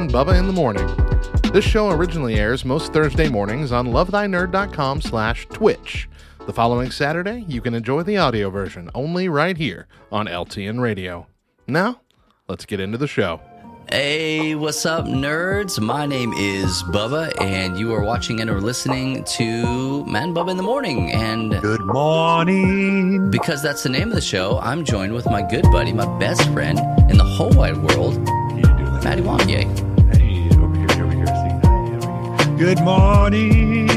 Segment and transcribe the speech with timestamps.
[0.00, 0.86] and Bubba in the Morning.
[1.52, 6.08] This show originally airs most Thursday mornings on lovethynerd.com slash twitch.
[6.46, 11.26] The following Saturday, you can enjoy the audio version only right here on LTN Radio.
[11.66, 12.00] Now,
[12.48, 13.40] let's get into the show.
[13.90, 15.78] Hey, what's up, nerds?
[15.78, 20.56] My name is Bubba, and you are watching and are listening to Man Bubba in
[20.56, 21.10] the Morning.
[21.12, 23.30] And Good morning.
[23.30, 26.48] because that's the name of the show, I'm joined with my good buddy, my best
[26.52, 26.78] friend
[27.10, 28.14] in the whole wide world,
[28.56, 29.00] You do that.
[29.04, 29.89] Matty Wanye.
[32.60, 33.88] Good morning.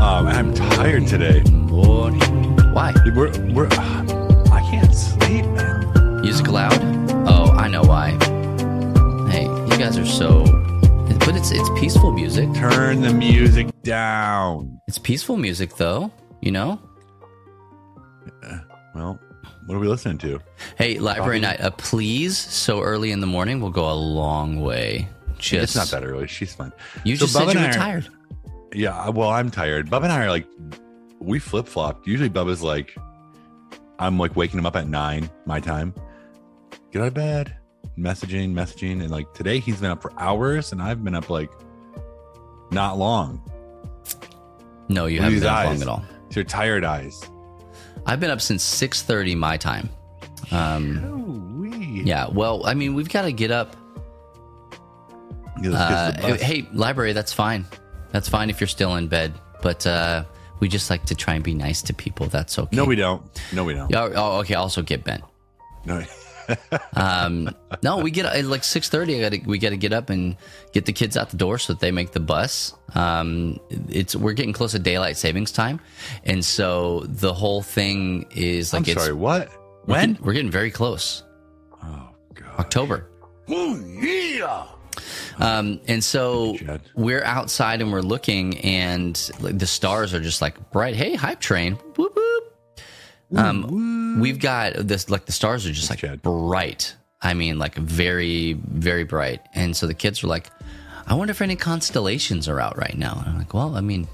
[0.00, 1.42] Um, I'm tired today.
[1.50, 2.56] Morning.
[2.72, 2.94] Why?
[3.14, 6.22] We're, we're, I can't sleep, man.
[6.22, 6.72] Music loud?
[7.28, 8.12] Oh, I know why.
[9.30, 10.42] Hey, you guys are so.
[11.26, 12.54] But it's it's peaceful music.
[12.54, 14.80] Turn the music down.
[14.88, 16.10] It's peaceful music, though.
[16.40, 16.80] You know.
[18.94, 19.20] Well,
[19.66, 20.40] what are we listening to?
[20.78, 21.60] Hey, library night.
[21.60, 25.10] A please so early in the morning will go a long way.
[25.50, 26.26] Just it's not that early.
[26.28, 26.72] She's fine.
[27.04, 28.08] You So just Bubba said you were are- tired.
[28.74, 29.90] Yeah, well, I'm tired.
[29.90, 30.46] Bubba and I are like,
[31.20, 32.06] we flip flopped.
[32.06, 32.96] Usually, Bubba's like,
[33.98, 35.94] I'm like waking him up at nine, my time.
[36.90, 37.54] Get out of bed,
[37.98, 39.00] messaging, messaging.
[39.02, 41.50] And like today, he's been up for hours, and I've been up like
[42.70, 43.42] not long.
[44.88, 45.66] No, you haven't been up eyes.
[45.66, 46.04] long at all.
[46.26, 47.22] It's your tired eyes.
[48.06, 49.90] I've been up since six thirty my time.
[50.50, 52.26] Um, yeah.
[52.28, 53.76] Well, I mean, we've got to get up.
[55.62, 56.40] Get those Uh, to the bus.
[56.42, 57.12] hey, library.
[57.12, 57.66] That's fine.
[58.10, 59.32] That's fine if you're still in bed.
[59.62, 60.24] But uh,
[60.60, 62.26] we just like to try and be nice to people.
[62.26, 62.76] That's okay.
[62.76, 63.22] No, we don't.
[63.52, 63.90] No, we don't.
[63.90, 64.54] Yeah, Oh, okay.
[64.54, 65.22] Also get bent.
[65.86, 66.02] No.
[66.94, 67.54] Um,
[67.84, 69.16] no, we get at like six thirty.
[69.16, 70.36] I got to we got to get up and
[70.72, 72.74] get the kids out the door so that they make the bus.
[72.94, 75.80] Um, it's we're getting close to daylight savings time,
[76.24, 79.14] and so the whole thing is like I'm it's sorry.
[79.14, 79.48] What?
[79.86, 80.10] we're When?
[80.14, 81.22] getting- we're getting very close.
[81.82, 82.58] Oh God.
[82.58, 83.08] October.
[85.38, 86.56] Um, and so
[86.94, 90.94] we're outside and we're looking, and the stars are just like bright.
[90.94, 91.74] Hey, hype train!
[91.74, 92.54] Whoop whoop.
[93.34, 96.22] Um, we've got this like the stars are just like Chad.
[96.22, 96.94] bright.
[97.20, 99.40] I mean, like very, very bright.
[99.54, 100.50] And so the kids were like,
[101.06, 104.08] "I wonder if any constellations are out right now." And I'm like, "Well, I mean,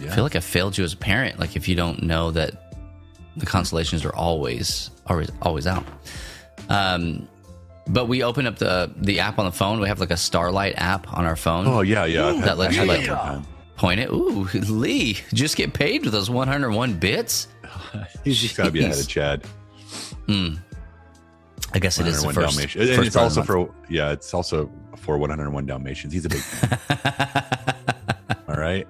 [0.00, 1.38] I feel like I failed you as a parent.
[1.38, 2.74] Like if you don't know that
[3.36, 5.84] the constellations are always always always out.
[6.68, 7.28] Um,
[7.86, 9.80] but we open up the the app on the phone.
[9.80, 11.66] We have like a Starlight app on our phone.
[11.66, 12.26] Oh yeah, yeah.
[12.26, 13.46] I've That lets I've you, like, that one time.
[13.76, 14.10] Point it.
[14.10, 17.48] Ooh, Lee, just get paid with those 101 bits.
[18.24, 19.00] He's just got to be ahead Jeez.
[19.00, 19.46] of Chad.
[20.26, 20.54] Hmm.
[21.74, 22.56] I guess it is the 101 first.
[22.56, 22.90] Dalmatians.
[22.90, 26.12] And it's part of the also for yeah, it's also for 101 Dalmatians.
[26.12, 27.74] He's a big fan.
[28.48, 28.86] all right,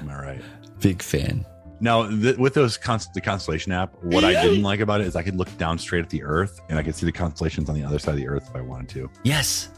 [0.00, 0.42] am I right?
[0.80, 1.44] big fan.
[1.82, 5.16] Now th- with those const- the constellation app, what I didn't like about it is
[5.16, 7.74] I could look down straight at the Earth and I could see the constellations on
[7.74, 9.10] the other side of the Earth if I wanted to.
[9.24, 9.68] Yes,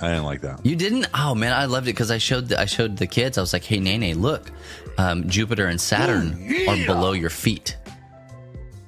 [0.00, 0.64] I didn't like that.
[0.64, 1.06] you didn't.
[1.14, 3.36] Oh man, I loved it because I showed the, I showed the kids.
[3.36, 4.50] I was like, "Hey, Nene, look,
[4.98, 6.32] um, Jupiter and Saturn
[6.68, 7.76] are below your feet."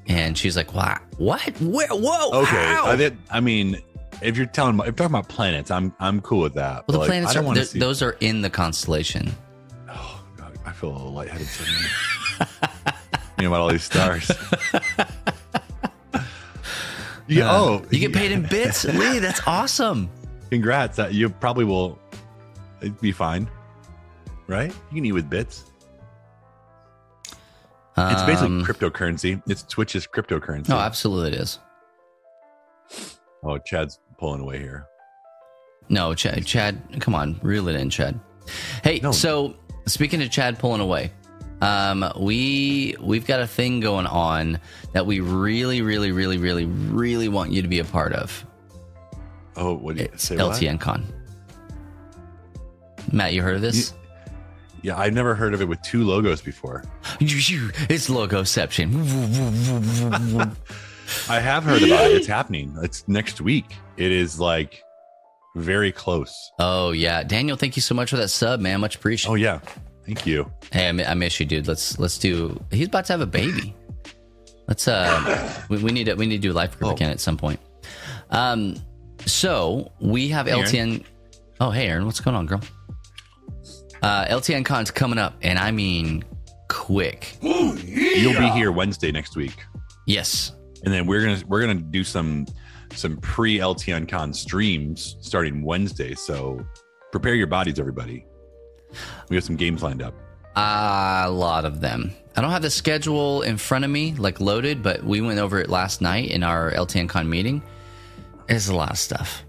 [0.07, 1.03] And she's like, "What?
[1.19, 1.61] What?
[1.61, 1.89] Where?
[1.89, 2.31] Whoa!
[2.43, 3.77] Okay, how?" I, did, I mean,
[4.23, 6.89] if you're telling, if you're talking about planets, I'm I'm cool with that.
[6.89, 7.79] well, the like, planets I don't are want to th- see.
[7.79, 9.33] those are in the constellation.
[9.91, 11.81] Oh, God, I feel a little lightheaded suddenly.
[13.39, 14.31] you know about all these stars.
[17.31, 19.19] Oh, Uh, You get paid in bits, Lee.
[19.19, 20.09] That's awesome.
[20.51, 20.97] Congrats.
[20.97, 21.99] That you probably will
[22.81, 23.49] it'd be fine.
[24.47, 24.73] Right?
[24.91, 25.65] You can eat with bits.
[28.01, 29.43] It's basically Um, cryptocurrency.
[29.47, 30.69] It's Twitch's cryptocurrency.
[30.71, 31.59] No, absolutely it is.
[33.43, 34.87] oh, Chad's pulling away here.
[35.91, 38.19] No, Chad, Chad, come on, reel it in, Chad.
[38.83, 39.11] Hey, No.
[39.13, 39.55] so
[39.87, 41.13] speaking of Chad pulling away,
[41.61, 44.59] um, we we've got a thing going on
[44.93, 48.45] that we really, really, really, really, really want you to be a part of.
[49.57, 50.37] Oh, what do you It's say?
[50.37, 50.57] what?
[50.57, 51.05] LTN Con.
[53.13, 53.95] Matt, you heard of this?
[54.83, 56.85] Yeah, I've never heard of it with two logos before.
[57.21, 58.95] It's logoception.
[61.29, 62.17] I have heard about it.
[62.19, 62.77] It's happening.
[62.83, 63.65] It's next week.
[63.97, 64.83] It is like
[65.57, 66.53] very close.
[66.61, 68.81] oh yeah, Daniel, thank you so much for that sub, man.
[68.81, 69.33] Much appreciated.
[69.33, 69.61] Oh yeah.
[70.09, 70.51] Thank you.
[70.73, 71.69] Hey, I, miss you, dude.
[71.69, 72.59] Let's let's do.
[72.71, 73.75] He's about to have a baby.
[74.67, 76.95] Let's uh, we, we need to we need to do life group Oh.
[76.95, 77.61] again at some point.
[78.31, 78.77] Um,
[79.27, 80.63] so we have Aaron.
[80.65, 81.05] LTN.
[81.61, 82.63] Oh, hey, Aaron, what's going on, girl?
[84.01, 86.25] Uh, LTN Con's coming up, and I mean
[86.71, 87.37] quick.
[87.43, 89.57] You'll be here Wednesday next week.
[90.07, 90.53] Yes,
[90.85, 92.47] and then we're gonna we're gonna do some
[92.95, 96.15] some pre LTN Con streams starting Wednesday.
[96.15, 96.65] So
[97.13, 98.25] prepare your bodies, everybody.
[99.29, 100.15] We have some games lined up.
[100.57, 102.13] a lot of them.
[102.37, 105.61] I don't have the schedule in front of me, like loaded, but we went over
[105.61, 107.63] it last night in our LTN Con meeting.
[108.49, 109.45] It's a lot of stuff.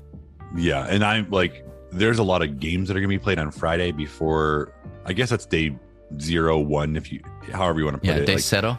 [0.55, 3.39] Yeah, and I'm like, there's a lot of games that are going to be played
[3.39, 4.73] on Friday before.
[5.05, 5.75] I guess that's day
[6.19, 7.21] zero one, if you,
[7.53, 8.25] however you want to put Yeah, it.
[8.25, 8.77] day like, settle.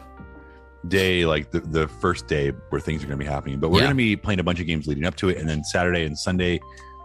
[0.89, 3.77] day like the, the first day where things are going to be happening but we're
[3.77, 3.85] Yeah.
[3.85, 6.05] going to be playing a bunch of games leading up to it and then saturday
[6.05, 6.59] and sunday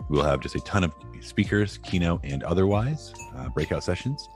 [0.09, 4.29] we'll have just a ton of speakers keynote and otherwise uh, breakout sessions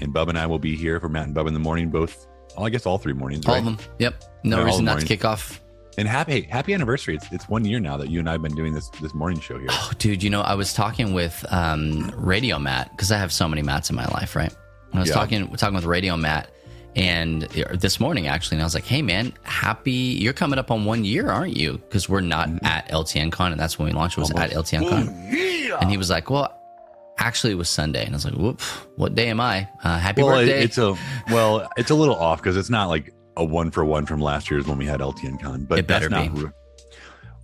[0.00, 2.26] and bub and i will be here for matt and bub in the morning both
[2.56, 3.58] well, i guess all three mornings All right?
[3.58, 3.78] of them.
[3.98, 4.24] Yep.
[4.44, 5.60] No Yeah, reason not to kick off.
[5.98, 8.54] and happy happy anniversary it's, it's one year now that you and i have been
[8.54, 12.10] doing this this morning show here Oh, dude, you know, I was talking with um,
[12.16, 14.50] Radio Matt because I have so many Matts in my life, right?
[14.90, 15.14] And I was Yeah.
[15.16, 16.50] talking talking with Radio Matt
[16.94, 20.84] and this morning actually, and I was like, "Hey, man, happy you're coming up on
[20.84, 22.66] one year, aren't you?" Because we're not Mm-hmm.
[22.66, 24.16] at LTN Con, and that's when we launched.
[24.18, 25.08] Was at LTN Con,
[25.80, 26.58] and he was like, "Well."
[27.18, 28.60] Actually, it was Sunday, and I was like, "Whoop!
[28.96, 29.68] What day am I?
[29.84, 30.96] Uh, happy well it- birthday!" it's a
[31.30, 34.50] well it's a little off because it's not like a one for one from last
[34.50, 36.44] year's when we had ltn con but It better that's not be.
[36.44, 36.50] re-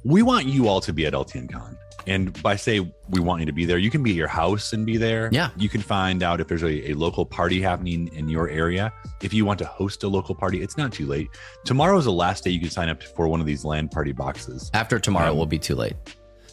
[0.05, 1.77] we want you all to be at ltn con
[2.09, 4.73] and by say we want you to be there you can be at your house
[4.73, 5.51] and be there Yeah.
[5.57, 9.33] you can find out if there's a, a local party happening in your area if
[9.35, 11.29] you want to host a local party it's not too late
[11.65, 14.13] tomorrow is the last day you can sign up for one of these LAN party
[14.13, 15.95] boxes After tomorrow, Um, will be too late.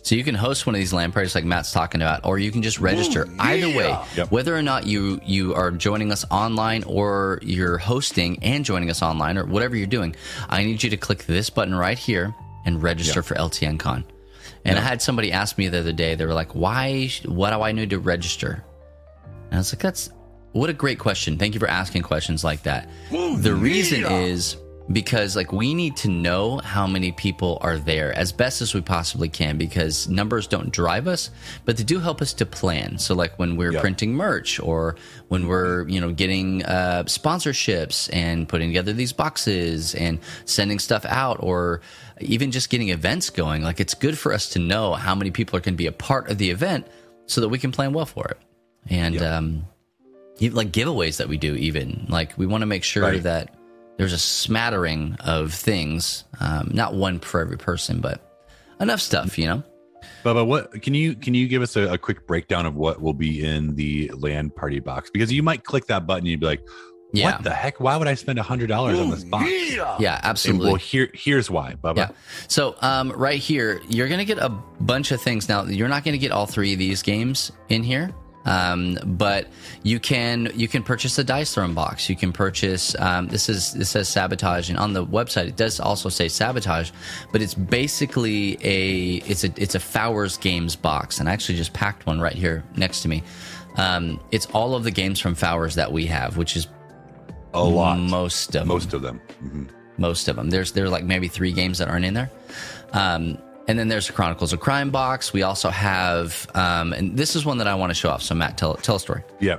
[0.03, 2.51] So you can host one of these LAN parties like Matt's talking about, or you
[2.51, 3.27] can just register.
[3.39, 4.29] Either way, Yep.
[4.29, 9.01] whether or not you you are joining us online or you're hosting and joining us
[9.01, 10.15] online or whatever you're doing,
[10.47, 12.35] I need you to click this button right here
[12.65, 14.03] and register for LTN Con.
[14.65, 17.09] And I had somebody ask me the other day, they were like, "Why?
[17.25, 18.63] What do I need to register?"
[19.45, 20.09] And I was like, "That's
[20.53, 21.37] what a great question.
[21.37, 24.57] Thank you for asking questions like that." the reason is
[24.91, 28.81] because like we need to know how many people are there as best as we
[28.81, 31.31] possibly can because numbers don't drive us
[31.65, 33.81] but they do help us to plan so like when we're Yep.
[33.81, 34.95] printing merch or
[35.29, 41.03] when we're you know getting uh, sponsorships and putting together these boxes and sending stuff
[41.05, 41.81] out or
[42.21, 45.57] even just getting events going like it's good for us to know how many people
[45.57, 46.85] are going to be a part of the event
[47.25, 48.37] so that we can plan well for it
[48.87, 49.65] and um
[50.37, 53.23] even like giveaways that we do even like we want to make sure Right.
[53.23, 53.55] that
[53.97, 58.21] there's a smattering of things um, not one for every person but
[58.79, 59.63] enough stuff you know
[60.23, 63.13] Bubba, what can you can you give us a, a quick breakdown of what will
[63.13, 65.09] be in the LAN party box?
[65.11, 67.37] Because you might click that button and you'd be like, "What Yeah.
[67.41, 67.79] the heck?
[67.79, 69.49] Why would I spend a hundred dollars on this box?"
[69.99, 71.97] yeah And absolutely well, here here's why, Bubba.
[71.97, 72.09] Yeah.
[72.47, 75.47] So um, right here, you're gonna get a bunch of things.
[75.49, 78.11] Now, you're not gonna get all three of these games in here,
[78.45, 79.47] um, but
[79.83, 82.09] you can you can purchase a dice throne box.
[82.09, 82.95] You can purchase.
[82.99, 86.91] Um, this is this says sabotage, and on the website it does also say sabotage,
[87.31, 91.73] but it's basically a it's a it's a Fowers Games box, and I actually just
[91.73, 93.23] packed one right here next to me.
[93.77, 96.67] Um, it's all of the games from Fowers that we have, which is
[97.53, 99.19] A lot, most of most of them.
[99.43, 99.67] Mhm.
[99.97, 100.49] most of them.
[100.49, 102.29] There's there are like maybe three games that aren't in there.
[102.93, 105.33] Um, and then there's the Chronicles of Crime box.
[105.33, 108.21] We also have, um, and this is one that I want to show off.
[108.21, 109.23] So Matt, tell tell a story.
[109.39, 109.57] Yeah.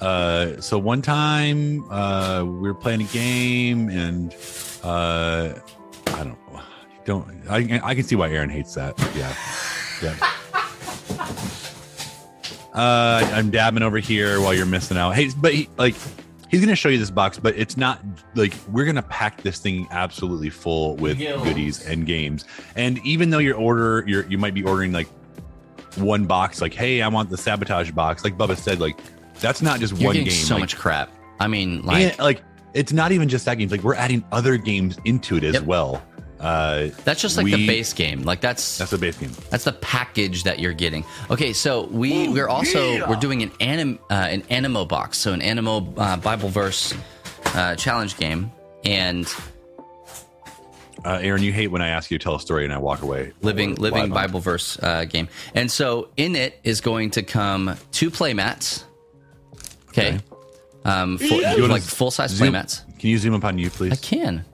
[0.00, 4.34] Uh, so one time uh, we were playing a game, and
[4.82, 5.54] uh,
[6.06, 6.38] I don't,
[7.04, 7.80] don't I?
[7.82, 8.98] I can see why Aaron hates that.
[9.16, 9.34] Yeah,
[10.02, 10.30] yeah.
[12.74, 15.12] Uh, I'm dabbing over here while you're missing out.
[15.12, 15.94] Hey, but he, like,
[16.54, 18.00] he's gonna show you this box, but it's not
[18.34, 21.42] like we're gonna pack this thing absolutely full with Gills.
[21.42, 22.44] goodies and games.
[22.76, 25.08] And even though your order, you're you might be ordering like
[25.96, 28.24] one box, like, hey, I want the sabotage box.
[28.24, 28.98] Like Bubba said, like
[29.40, 30.30] that's not just You're one game.
[30.30, 31.10] so like, much crap.
[31.40, 32.42] I mean, like, and, like
[32.72, 33.68] it's not even just that game.
[33.68, 35.64] Like we're adding other games into it as Yep.
[35.64, 36.02] well.
[36.44, 38.22] Uh, that's just like the base game.
[38.22, 39.32] Like that's that's the base game.
[39.48, 41.04] That's the package that you're getting.
[41.30, 45.40] Okay, so we we're also we're doing an anim uh, an Animo box, so an
[45.40, 46.92] Animo uh, Bible verse
[47.54, 48.52] uh, challenge game,
[48.84, 49.26] and
[51.04, 53.02] Uh, Aaron, you hate when I ask you to tell a story and I walk
[53.02, 53.32] away.
[53.42, 55.28] living living Bible verse uh, game.
[55.54, 58.84] And so in it is going to come two play mats.
[59.88, 60.14] Okay.
[60.14, 60.20] Okay.
[60.86, 62.82] Um, full, wanna like full size play mats.
[62.98, 63.92] Can you zoom up on you, please?
[63.92, 64.44] I can.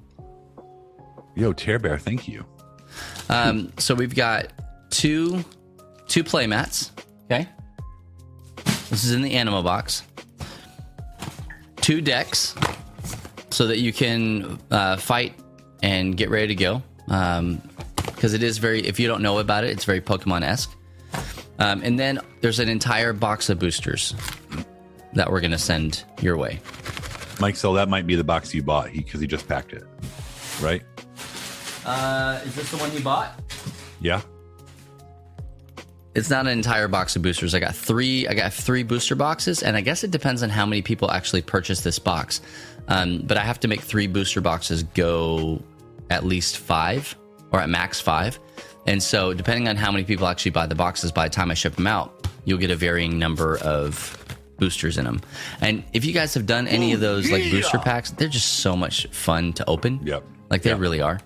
[1.34, 2.44] Yo, Tear Bear, thank you.
[3.28, 4.52] Um, so we've got
[4.90, 5.44] two
[6.08, 6.90] two play mats.
[7.26, 7.48] Okay.
[8.90, 10.02] This is in the Animo box.
[11.76, 12.54] Two decks,
[13.50, 15.34] so that you can uh, fight
[15.82, 16.82] and get ready to go.
[17.06, 20.76] Because it is very, if you don't know about it, it's very Pokemon esque.
[21.58, 24.14] Um, and then there's an entire box of boosters
[25.12, 26.60] that we're going to send your way.
[27.40, 29.84] Mike, so that might be the box you bought because he, just packed it,
[30.60, 30.82] right?
[31.84, 33.40] Uh, is this the one you bought?
[34.00, 34.20] Yeah.
[36.14, 37.54] It's not an entire box of boosters.
[37.54, 38.26] I got three.
[38.26, 41.42] I got three booster boxes, and I guess it depends on how many people actually
[41.42, 42.40] purchase this box.
[42.88, 45.62] Um, but I have to make three booster boxes go
[46.10, 47.14] at least five.
[47.52, 48.38] or at max five.
[48.86, 51.54] And so, depending on how many people actually buy the boxes by the time I
[51.54, 54.16] ship them out, you'll get a varying number of
[54.56, 55.20] boosters in them.
[55.60, 58.76] And if you guys have done any of those like booster packs, they're just so
[58.76, 60.00] much fun to open.
[60.04, 60.24] Yep.
[60.48, 60.78] Like they Yep.
[60.80, 61.20] really are.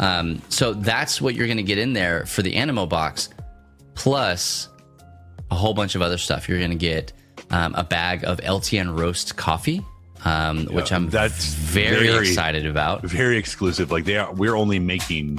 [0.00, 3.28] Um, so that's what you're going to get in there for the Animo box,
[3.94, 4.68] plus
[5.50, 6.48] a whole bunch of other stuff.
[6.48, 7.12] You're going to get
[7.50, 9.84] um, a bag of LTN roast coffee,
[10.24, 13.02] um, which I'm that's very, very- excited about.
[13.02, 13.90] Very exclusive.
[13.90, 14.32] Like they are.
[14.32, 15.38] We're only making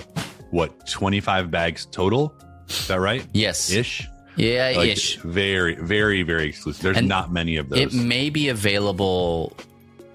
[0.52, 2.34] what 25 bags total.
[2.70, 3.26] Is that right?
[3.34, 3.72] Yes.
[3.72, 4.08] Ish.
[4.38, 5.18] Yeah, Like, ish.
[5.18, 6.82] Very, very, very exclusive.
[6.84, 7.80] There's And not many of those.
[7.80, 9.58] It may be available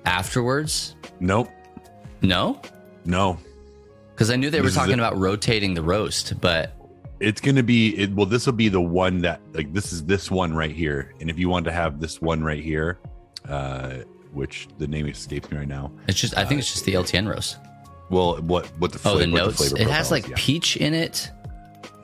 [0.07, 0.95] afterwards.
[1.21, 1.49] nope.
[2.23, 2.61] No,
[3.05, 3.39] No.
[4.17, 6.73] Because I knew they were This talking about rotating the roast, but
[7.21, 7.97] It's gonna be.
[7.99, 11.15] It, well, this will be the one that like this is this one right here.
[11.21, 12.99] And if you want to have this one right here,
[13.49, 13.99] uh,
[14.33, 15.93] which the name escapes me right now.
[16.09, 17.59] it's just I think it's just the LTN roast.
[18.11, 19.57] Well, what what the Oh, fla- the notes.
[19.57, 20.35] flavor it has like yeah.
[20.39, 21.31] peach in it.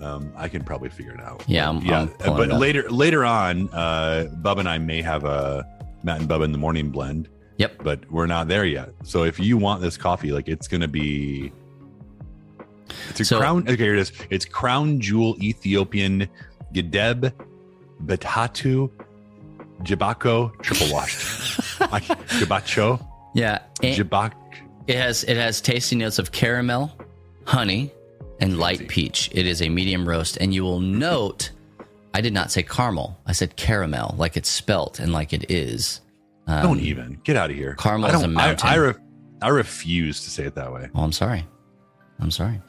[0.01, 1.45] Um, I can probably figure it out.
[1.47, 2.09] Yeah, I'm- yeah.
[2.25, 5.65] I'm but later, later on, uh, Bub and I may have a
[6.03, 7.29] Matt and Bub in the morning blend,
[7.59, 7.85] Yep.
[7.85, 8.91] but we're not there yet.
[9.05, 11.53] So if you want this coffee, like it's gonna be,
[13.11, 13.63] it's a So- crown.
[13.63, 14.13] Okay, here it is.
[14.31, 16.29] It's crown jewel Ethiopian
[16.75, 17.33] Gedeb
[18.05, 18.91] Betatu
[19.83, 21.61] Jabako triple washed.
[21.91, 23.59] Like, Jabacho Yeah.
[23.83, 24.33] and Jabak.
[24.87, 26.93] it has it has tasty notes of caramel,
[27.45, 27.91] honey,
[28.41, 29.29] and light peach.
[29.33, 31.51] It is a medium roast, and you will note
[32.15, 33.19] I did not say caramel.
[33.27, 36.01] I said caramel, like it's spelt and like it is.
[36.47, 37.75] Um, Don't even get out of here.
[37.75, 38.69] caramel is a mountain.
[38.69, 38.95] I, I, re-
[39.43, 40.89] I refuse to say it that way.
[40.95, 41.45] Oh, I'm sorry.
[42.21, 42.61] I'm sorry.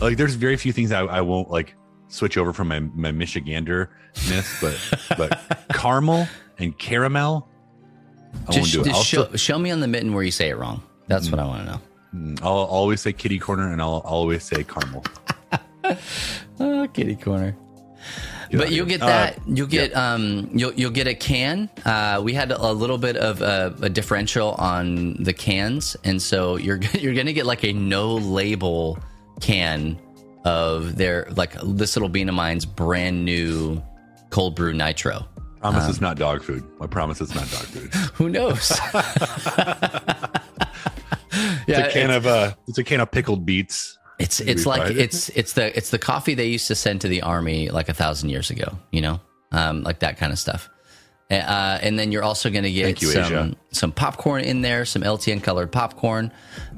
[0.00, 1.74] Like there's very few things I, I won't like
[2.08, 6.26] switch over from my my Michiganderness, but but caramel
[6.58, 7.48] and caramel,
[8.48, 8.96] I Just, won't do it.
[9.04, 10.82] show, still- show me on the mitten where you say it wrong.
[11.06, 11.80] That's what I want to know.
[12.14, 15.04] Mm, I'll always say kitty corner and I'll always say caramel.
[16.60, 17.56] Oh, kitty corner.
[18.50, 19.38] Get but you'll get Uh, that.
[19.46, 20.48] you'll get um.
[20.54, 21.68] You'll you'll get a can.
[21.84, 26.56] Uh, we had a little bit of a, a differential on the cans, and so
[26.56, 28.98] you're you're gonna get like a no label
[29.40, 29.98] can
[30.44, 33.82] of their like this little bean of mine's brand new
[34.30, 35.26] cold brew nitro.
[35.60, 36.64] promise um, it's not dog food.
[36.80, 37.94] I promise it's not dog food.
[38.14, 38.78] Who knows?
[41.68, 43.98] It's yeah, a can of uh, it's a can of pickled beets.
[44.18, 47.22] It's it's like it's it's the it's the coffee they used to send to the
[47.22, 49.20] army like a thousand years ago, you know,
[49.52, 50.70] um, like that kind of stuff.
[51.30, 53.54] Uh, and then you're also going to get you, some Asia.
[53.70, 56.32] some popcorn in there, some LTN colored popcorn.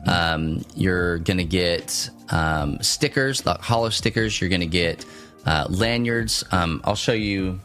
[0.06, 4.40] Um, you're going to get um, stickers, the hollow stickers.
[4.40, 5.04] You're going to get
[5.46, 6.42] uh, lanyards.
[6.50, 7.60] Um, I'll show you.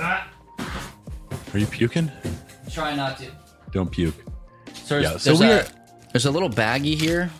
[0.00, 0.26] Are
[1.54, 2.10] you puking?
[2.72, 3.26] Try not to.
[3.70, 4.14] Don't puke.
[4.74, 5.66] So there's, Yeah, so there's we a are-
[6.12, 7.30] there's a little baggie here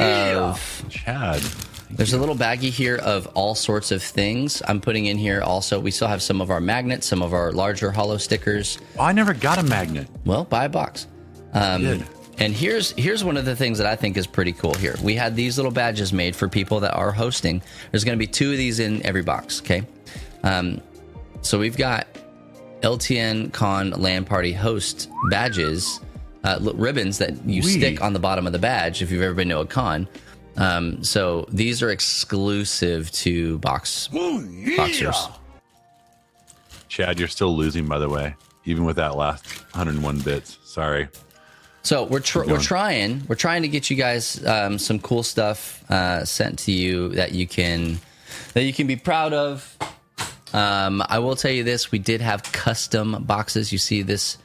[0.00, 1.42] of Chad.
[1.90, 4.60] There's a little baggie here of all sorts of things.
[4.66, 5.78] I'm putting in here also.
[5.78, 8.78] We still have some of our magnets, some of our larger hollow stickers.
[8.98, 10.08] Oh, I never got a magnet.
[10.24, 11.06] Well, buy a box.
[11.52, 12.04] Um, Good.
[12.38, 14.74] and here's here's one of the things that I think is pretty cool.
[14.74, 17.62] Here we had these little badges made for people that are hosting.
[17.92, 19.60] There's going to be two of these in every box.
[19.60, 19.82] Okay,
[20.42, 20.80] um,
[21.42, 22.06] so we've got
[22.82, 26.00] LTN Con LAN Party host badges,
[26.44, 27.68] uh, ribbons that you Wee.
[27.78, 30.08] stick on the bottom of the badge if you've ever been to a con.
[30.56, 35.28] Um, so these are exclusive to box boxers.
[36.88, 38.34] Chad, you're still losing, by the way,
[38.64, 39.44] even with that last
[39.74, 40.58] 101 bits.
[40.64, 41.08] Sorry.
[41.82, 45.88] So we're tr- we're trying we're trying to get you guys um, some cool stuff
[45.88, 48.00] uh, sent to you that you can
[48.54, 49.76] that you can be proud of.
[50.52, 53.70] Um, I will tell you this: we did have custom boxes.
[53.70, 54.36] You see this.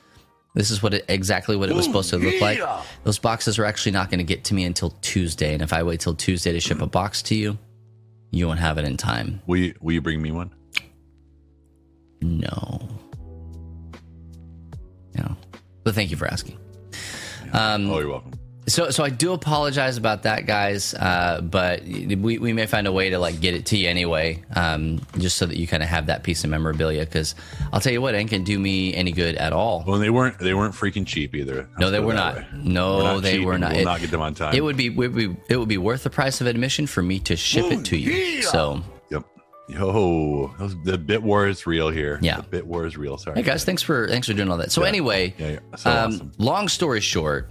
[0.53, 2.59] This is what it, exactly what it was supposed to look like.
[3.03, 5.83] Those boxes are actually not going to get to me until Tuesday, and if I
[5.83, 7.57] wait till Tuesday to ship a box to you,
[8.31, 9.41] you won't have it in time.
[9.47, 10.53] Will you, will you bring me one?
[12.21, 12.87] No.
[15.17, 15.35] No.
[15.83, 16.57] But thank you for asking.
[17.53, 18.33] Um, oh, you're welcome.
[18.71, 20.93] So, so I do apologize about that, guys.
[20.93, 24.41] Uh, but we, we may find a way to like get it to you anyway,
[24.55, 27.03] um, just so that you kind of have that piece of memorabilia.
[27.03, 27.35] Because
[27.73, 29.83] I'll tell you what, it can do me any good at all.
[29.85, 30.39] Well, they weren't.
[30.39, 31.67] They weren't freaking cheap either.
[31.79, 32.35] no, they were not.
[32.35, 32.45] way.
[32.53, 33.71] No, We're not they were not.
[33.71, 34.55] We'll It- not get them on time.
[34.55, 37.19] It would be would be it would be worth the price of admission for me
[37.19, 38.41] to ship it to you.
[38.43, 39.25] So, Yep.
[39.67, 40.47] Yo,
[40.85, 42.19] the bit war is real here.
[42.21, 42.37] Yeah.
[42.37, 43.17] The bit war is real.
[43.17, 43.35] Sorry.
[43.35, 44.71] hey guys, thanks for thanks for doing all that.
[44.71, 44.87] So Yeah.
[44.87, 45.59] anyway, Yeah, yeah.
[45.75, 46.31] So um, awesome.
[46.37, 47.49] long story short,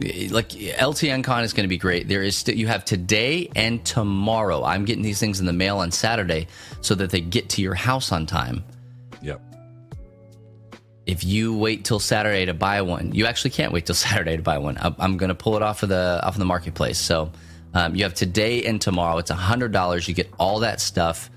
[0.00, 2.08] like LTN Con is going to be great.
[2.08, 4.64] There is st- you have today and tomorrow.
[4.64, 6.46] I'm getting these things in the mail on Saturday
[6.80, 8.64] so that they get to your house on time.
[9.22, 9.40] Yep.
[11.06, 14.42] if you wait till Saturday to buy one, you actually can't wait till Saturday to
[14.42, 14.78] buy one.
[14.80, 16.98] I'm, I'm going to pull it off of the off of the marketplace.
[16.98, 17.32] So
[17.74, 19.18] um, you have today and tomorrow.
[19.18, 20.08] It's hundred dollars.
[20.08, 21.30] You get all that stuff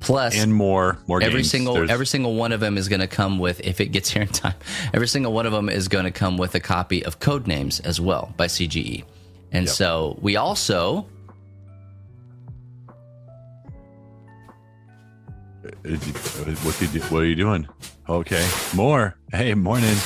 [0.00, 1.50] plus and more more every games.
[1.50, 4.10] single There's- every single one of them is going to come with if it gets
[4.10, 4.54] here in time
[4.94, 7.80] every single one of them is going to come with a copy of code names
[7.80, 9.04] as well by cge
[9.52, 9.74] and Yep.
[9.74, 11.06] so we also
[15.64, 17.00] uh, uh, uh, Is he- do?
[17.08, 17.66] What are you doing?
[18.08, 19.16] Okay, more.
[19.32, 19.96] Hey, morning.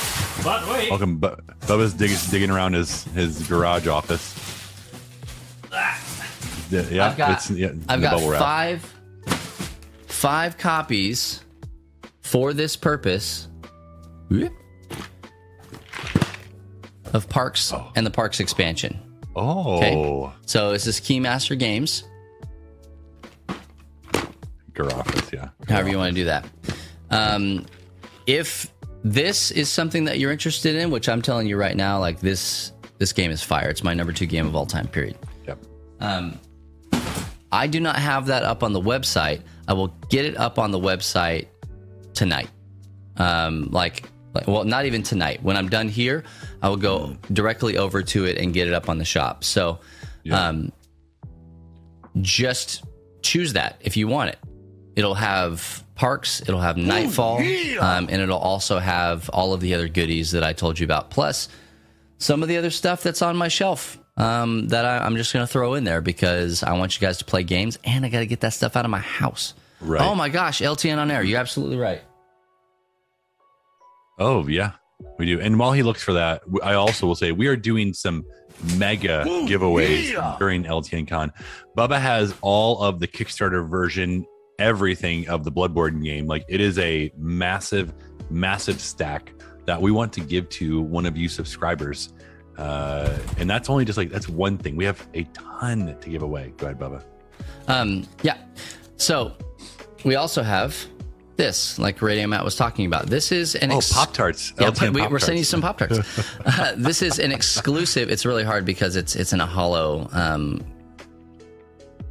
[0.43, 1.17] But wait, Welcome.
[1.19, 1.35] Bu-
[1.67, 4.33] Bubba's digging, digging around his his garage office.
[5.71, 5.99] Ah.
[6.71, 8.41] Yeah, yeah, i've got it's yeah, i've got bubble wrap.
[8.41, 8.93] five
[10.21, 11.43] five copies
[12.21, 13.47] for this purpose
[17.13, 18.99] of parks and the parks expansion
[19.35, 22.03] Oh, so is this is keymaster games
[24.73, 25.31] garage office.
[25.33, 25.49] Yeah.
[25.67, 26.45] however you want to do that.
[27.09, 27.65] Um,
[28.27, 28.71] if
[29.03, 32.71] this is something that you're interested in, which I'm telling you right now, like this,
[32.99, 33.69] this game is fire.
[33.69, 34.87] It's my number two game of all time.
[34.87, 35.17] Period.
[35.47, 35.57] Yep.
[35.99, 36.39] Um,
[37.51, 39.41] I do not have that up on the website.
[39.71, 41.47] I will get it up on the website
[42.13, 42.49] tonight.
[43.15, 45.41] Um, like, like, well, not even tonight.
[45.43, 46.25] When I'm done here,
[46.61, 49.45] I will go directly over to it and get it up on the shop.
[49.45, 49.79] So,
[50.23, 50.45] Yeah.
[50.49, 50.73] um,
[52.19, 52.83] just
[53.21, 54.39] choose that if you want it.
[54.97, 57.37] It'll have parks, it'll have nightfall,
[57.79, 61.11] um, and it'll also have all of the other goodies that I told you about.
[61.11, 61.47] Plus,
[62.17, 65.47] some of the other stuff that's on my shelf um, that I, I'm just going
[65.47, 68.19] to throw in there because I want you guys to play games and I got
[68.19, 69.53] to get that stuff out of my house.
[69.81, 70.01] Right.
[70.01, 71.23] Oh my gosh, LTN on air.
[71.23, 72.01] You're absolutely right.
[74.19, 74.73] Oh yeah,
[75.17, 75.39] we do.
[75.39, 78.23] And while he looks for that, I also will say we are doing some
[78.77, 81.31] mega giveaways during LTN Con.
[81.75, 84.25] Bubba has all of the Kickstarter version,
[84.59, 86.27] everything of the Bloodborne game.
[86.27, 87.93] Like it is a massive,
[88.29, 89.33] massive stack
[89.65, 92.13] that we want to give to one of you subscribers.
[92.57, 94.75] Uh, and that's only just like that's one thing.
[94.75, 96.53] We have a ton to give away.
[96.57, 97.03] Go ahead, Bubba.
[97.67, 98.37] Um, yeah.
[98.97, 99.35] So
[100.03, 100.75] we also have
[101.37, 103.07] this, like Radio Matt was talking about.
[103.07, 104.53] This is an Oh, Pop Tarts.
[104.59, 105.99] Yeah, we, we're sending you some Pop Tarts.
[106.45, 108.09] uh, this is an exclusive.
[108.09, 110.63] It's really hard because it's it's in a hollow um,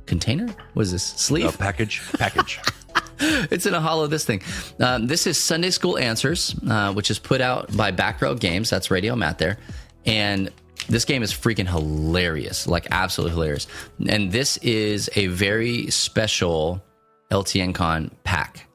[0.06, 0.48] container.
[0.74, 1.46] What is this sleeve?
[1.46, 2.02] Uh, package.
[2.18, 2.60] Package.
[3.20, 4.40] it's in a hollow this thing
[4.80, 8.70] um, this is sunday school answers uh, which is put out by back row games
[8.70, 9.58] that's radio matt there
[10.06, 10.50] and
[10.88, 13.66] this game is freaking hilarious like absolutely hilarious
[14.08, 16.82] and this is a very special
[17.30, 18.66] ltn con pack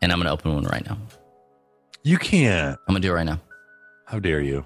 [0.00, 0.96] and i'm gonna open one right now
[2.02, 2.78] you can't.
[2.88, 3.40] i'm gonna do it right now
[4.06, 4.64] How dare you?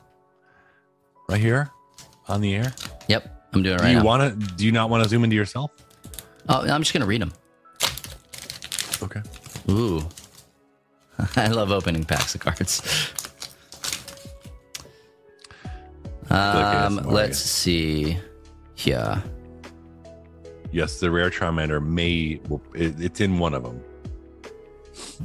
[1.29, 1.71] Right here
[2.29, 2.73] on the air.
[3.09, 4.55] yep i'm doing it Do right you now want to?
[4.57, 5.71] Do you not want to zoom into yourself?
[6.49, 7.33] oh i'm just gonna read them
[9.03, 9.21] Okay.
[9.69, 10.01] Ooh.
[11.37, 12.81] I love opening packs of cards.
[16.31, 18.17] Um, let's see.
[18.79, 19.21] Yeah.
[20.73, 22.41] Yes, the rare Charmander may.
[22.75, 23.83] It, it's in one of them.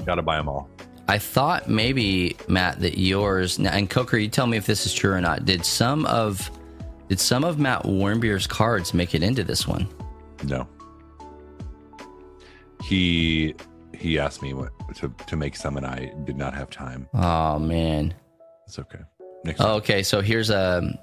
[0.05, 0.69] Got to buy them all.
[1.07, 5.11] I thought maybe Matt that yours and Coker, you tell me if this is true
[5.11, 5.45] or not.
[5.45, 6.49] Did some of
[7.09, 9.87] did some of Matt Warmbier's cards make it into this one?
[10.43, 10.67] No.
[12.83, 13.55] He
[13.93, 17.07] he asked me what to to make some, and I did not have time.
[17.13, 18.13] Oh man.
[18.65, 18.99] It's okay.
[19.43, 19.59] Next.
[19.59, 20.97] Okay, so here's a here,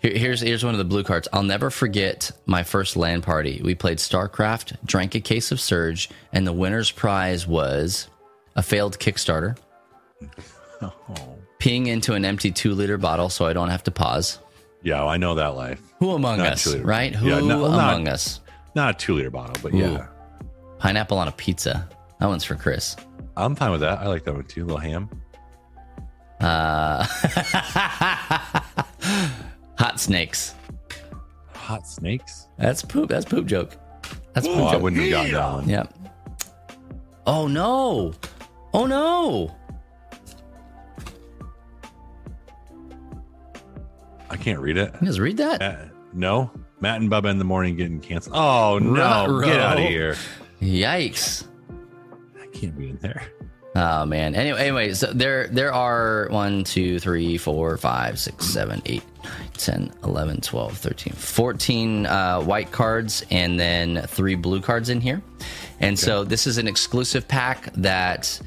[0.00, 1.28] here's here's one of the blue cards.
[1.32, 3.60] I'll never forget my first LAN party.
[3.64, 8.08] We played StarCraft, drank a case of Surge, and the winner's prize was
[8.54, 9.56] a failed Kickstarter.
[10.82, 11.38] Oh.
[11.58, 14.38] Peeing into an empty two liter bottle, so I don't have to pause.
[14.82, 15.80] Yeah, I know that life.
[16.00, 17.14] Who among Not us, right?
[17.14, 18.40] Who Yeah, no- well, not- among us?
[18.74, 19.78] Not a two liter bottle, but Ooh.
[19.78, 20.06] yeah,
[20.78, 21.88] Pineapple on a pizza.
[22.20, 22.94] That one's for Chris.
[23.38, 24.00] I'm fine with that.
[24.00, 24.64] I like that one too.
[24.66, 25.08] little ham.
[26.40, 27.06] Uh,
[29.96, 30.54] hot snakes.
[31.54, 32.48] Hot snakes.
[32.58, 33.08] That's poop.
[33.08, 33.76] That's poop joke.
[34.34, 34.82] That's poop Oh, I joke.
[34.82, 35.68] wouldn't have gotten that one.
[35.70, 35.94] Yep.
[37.26, 38.12] Oh no!
[38.74, 39.54] Oh no!
[44.28, 44.92] I can't read it.
[45.00, 45.62] You guys read that?
[45.62, 45.76] Uh,
[46.12, 48.36] no, Matt and Bubba in the morning getting canceled.
[48.36, 49.26] Oh no!
[49.26, 49.44] Ruh-roh.
[49.46, 50.14] Get out of here!
[50.60, 51.46] Yikes!
[52.40, 53.22] I can't be in there.
[53.74, 54.34] Oh man.
[54.34, 59.15] Anyway, anyway, so there there are 1, 2, 3, 4, 5, 6, 7, 8, 9,
[59.58, 65.22] 10, 11, 12, 13, 14 uh, white cards and then three blue cards in here.
[65.80, 68.40] And so this is an exclusive pack that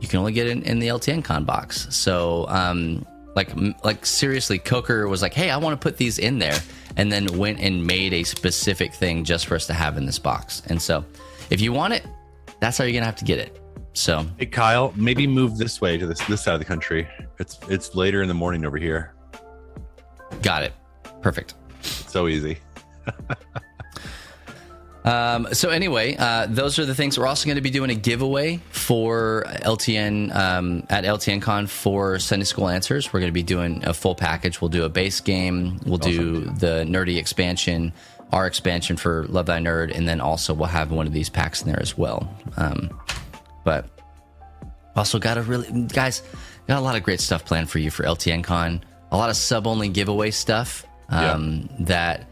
[0.00, 1.86] you can only get in, in the LTN con box.
[1.94, 3.50] So um like
[3.84, 6.58] like seriously Coker was like, "Hey, I want to put these in there."
[6.96, 10.18] And then went and made a specific thing just for us to have in this
[10.18, 10.62] box.
[10.66, 11.04] And so
[11.50, 12.06] if you want it,
[12.60, 13.60] that's how you're gonna have to get it.
[13.96, 17.08] So Hey Kyle, maybe move this way to this this side of the country.
[17.38, 19.14] It's it's later in the morning over here.
[20.42, 20.72] got it.
[21.22, 21.54] Perfect.
[21.80, 22.58] So easy.
[25.06, 27.16] Um, so anyway, uh, those are the things.
[27.16, 32.18] We're also going to be doing a giveaway for LTN um, at LTN Con for
[32.18, 33.12] Sunday School Answers.
[33.12, 34.60] We're going to be doing a full package.
[34.60, 35.78] We'll do a base game.
[35.86, 37.92] We'll do the nerdy expansion,
[38.32, 41.62] our expansion for Love Thy Nerd, and then also we'll have one of these packs
[41.62, 42.28] in there as well.
[42.56, 42.90] Um,
[43.66, 43.90] but
[44.94, 46.22] also got a really guys
[46.68, 48.80] got a lot of great stuff planned for you for LTN Con.
[49.10, 52.26] A lot of sub only giveaway stuff um, that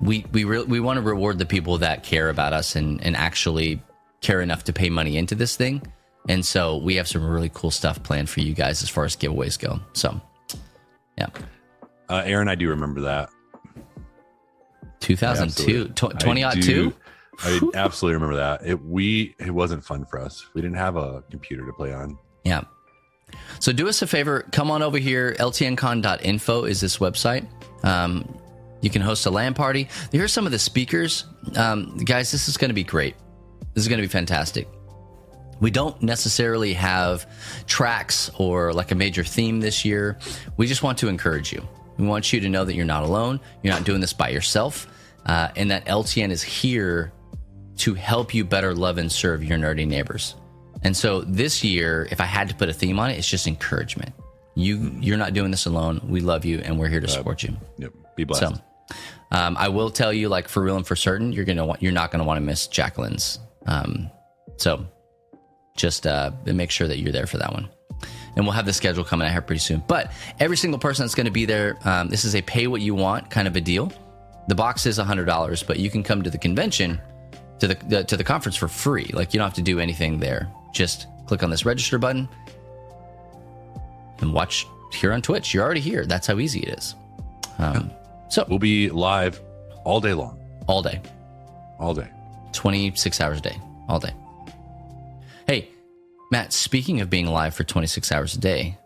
[0.00, 3.16] we we re- we want to reward the people that care about us and and
[3.16, 3.80] actually
[4.20, 5.80] care enough to pay money into this thing.
[6.28, 9.14] And so we have some really cool stuff planned for you guys as far as
[9.14, 9.78] giveaways go.
[9.92, 10.20] So,
[11.16, 11.28] yeah,
[12.08, 13.28] Uh, Aaron, I do remember that.
[15.00, 16.18] 2002, Absolutely.
[16.18, 16.94] 20 odd two.
[17.40, 18.66] I absolutely remember that.
[18.66, 20.46] It we it wasn't fun for us.
[20.54, 22.18] We didn't have a computer to play on.
[22.44, 22.64] Yeah.
[23.58, 25.34] So do us a favor, come on over here.
[25.38, 27.46] LTNcon.info is this website.
[27.82, 28.38] Um,
[28.82, 29.88] you can host a LAN party.
[30.12, 31.24] Here's some of the speakers.
[31.56, 33.16] Um, guys, this is going to be great.
[33.74, 34.68] This is going to be fantastic.
[35.60, 37.26] We don't necessarily have
[37.66, 40.18] tracks or like a major theme this year.
[40.56, 41.66] We just want to encourage you.
[41.96, 43.40] We want you to know that you're not alone.
[43.62, 44.86] You're not doing this by yourself.
[45.24, 47.12] Uh, and that LTN is here
[47.78, 50.34] to help you better love and serve your nerdy neighbors.
[50.82, 53.46] And so this year, if I had to put a theme on it, it's just
[53.46, 54.12] encouragement.
[54.54, 56.00] You you're not doing this alone.
[56.08, 57.56] We love you and we're here to support you.
[57.78, 57.92] Yep.
[58.16, 58.56] Be blessed.
[58.56, 58.96] So
[59.30, 61.92] um, I will tell you, like for real and for certain, you're gonna want you're
[61.92, 63.38] not gonna want to miss Jacqueline's.
[63.66, 64.10] Um,
[64.56, 64.86] so
[65.76, 67.68] just uh, make sure that you're there for that one.
[68.36, 69.82] And we'll have the schedule coming out here pretty soon.
[69.86, 72.82] But every single person that's going to be there, um, this is a pay what
[72.82, 73.90] you want kind of a deal.
[74.48, 77.00] The box is hundred dollars, but you can come to the convention,
[77.60, 79.10] to the, to the conference for free.
[79.12, 80.48] Like you don't have to do anything there.
[80.72, 82.28] Just click on this register button
[84.20, 85.52] and watch here on Twitch.
[85.54, 86.06] You're already here.
[86.06, 86.94] That's how easy it is.
[87.58, 87.90] Um,
[88.28, 89.40] so we'll be live
[89.84, 90.38] all day long.
[90.68, 91.00] all day.
[91.78, 92.08] All day.
[92.52, 94.12] 26 hours a day, all day.
[95.46, 95.68] Hey,
[96.32, 98.78] Matt, speaking of being live for 26 hours a day,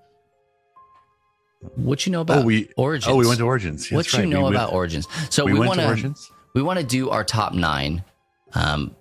[1.76, 3.12] what you know about oh, we Origins?
[3.12, 3.88] Oh, we went to Origins.
[3.88, 5.08] That's what you know we about went, Origins?
[5.30, 6.30] So We, we, want to to Origins.
[6.54, 8.02] we want to do our top nine,
[8.54, 8.94] um,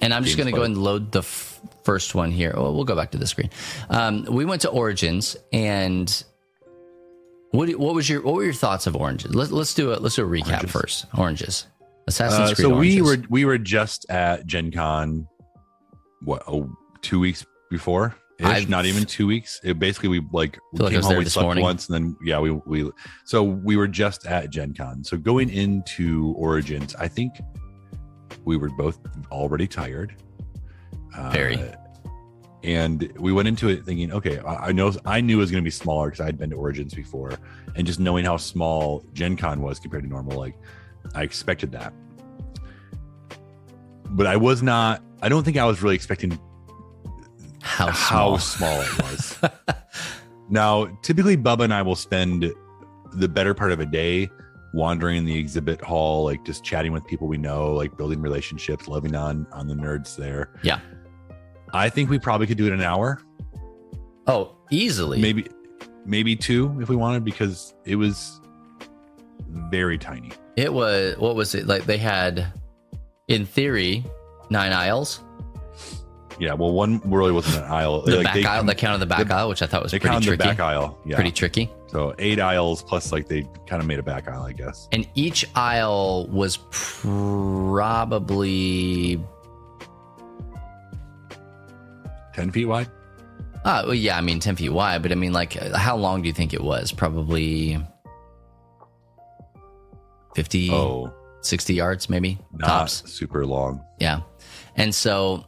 [0.00, 2.52] and I'm just going to go ahead and load the f- first one here.
[2.56, 3.50] Oh, we'll go back to the screen.
[3.88, 6.24] Um, we went to Origins, and
[7.52, 9.34] what what was your what were your thoughts of Oranges?
[9.34, 10.70] Let's let's do a let's do a recap Oranges.
[10.72, 11.06] first.
[11.16, 11.66] Oranges,
[12.08, 12.66] Assassin's Uh, Creed.
[12.66, 15.28] so we were we were just at Gen Con,
[16.22, 16.68] what, oh,
[17.02, 18.16] two weeks before?
[18.42, 19.60] I've- Not even two weeks.
[19.62, 21.62] It basically we like we like came home, we slept morning.
[21.62, 22.90] once, and then yeah, we we
[23.24, 25.04] so we were just at Gen Con.
[25.04, 27.34] So going into Origins, I think
[28.44, 28.98] we were both
[29.30, 30.14] already tired.
[31.16, 31.58] Uh, Very.
[32.62, 35.62] and we went into it thinking, okay, I, I know I knew it was going
[35.62, 37.32] to be smaller because I had been to Origins before,
[37.76, 40.54] and just knowing how small Gen Con was compared to normal, like
[41.14, 41.92] I expected that.
[44.10, 45.02] But I was not.
[45.20, 46.38] I don't think I was really expecting
[47.62, 48.80] how how small.
[48.80, 49.38] small it was.
[50.50, 52.52] now, typically, Bubba and I will spend
[53.14, 54.30] the better part of a day
[54.74, 58.88] wandering in the exhibit hall, like just chatting with people we know, like building relationships,
[58.88, 60.50] loving on on the nerds there.
[60.62, 60.80] Yeah.
[61.74, 63.20] I think we probably could do it an hour,
[64.26, 65.20] Oh, easily.
[65.20, 65.46] maybe
[66.04, 68.40] maybe two if we wanted, because it was
[69.70, 70.32] very tiny.
[70.56, 71.84] It was what was it like?
[71.84, 72.46] They had,
[73.28, 74.04] in theory,
[74.50, 75.22] nine aisles.
[76.42, 78.00] Yeah, well, one really wasn't an aisle.
[78.02, 79.92] The Like, back they- aisle, they counted the back the- aisle, which I thought was
[79.92, 80.48] They pretty counted the tricky.
[80.56, 80.98] back aisle.
[81.06, 81.70] Yeah, Pretty tricky.
[81.86, 84.88] so eight aisles plus like they kind of made a back aisle, I guess.
[84.90, 86.56] And each aisle was
[87.82, 89.20] probably,
[92.34, 92.88] Ten feet wide.
[93.64, 96.26] uh, well, yeah, I mean, ten feet wide, but I mean, like, how long do
[96.28, 96.90] you think it was?
[96.90, 97.78] Probably
[100.34, 103.08] 50, Oh, 60 yards, maybe not tops.
[103.12, 103.84] super long.
[104.00, 104.22] Yeah.
[104.74, 105.44] And so,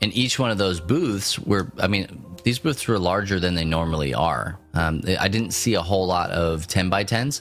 [0.00, 3.64] in each one of those booths were, I mean, these booths were larger than they
[3.64, 4.58] normally are.
[4.74, 7.40] Um, I didn't see a whole lot of 10 by 10s,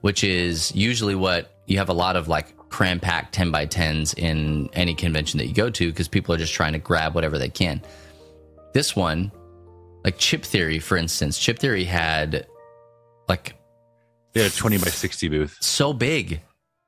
[0.00, 4.16] which is usually what you have a lot of like cram packed 10 by 10s
[4.18, 7.38] in any convention that you go to because people are just trying to grab whatever
[7.38, 7.80] they can.
[8.72, 9.30] This one,
[10.04, 12.46] like Chip Theory, for instance, Chip Theory had
[13.28, 13.54] like
[14.32, 15.56] They had a twenty by sixty booth.
[15.60, 16.40] so big,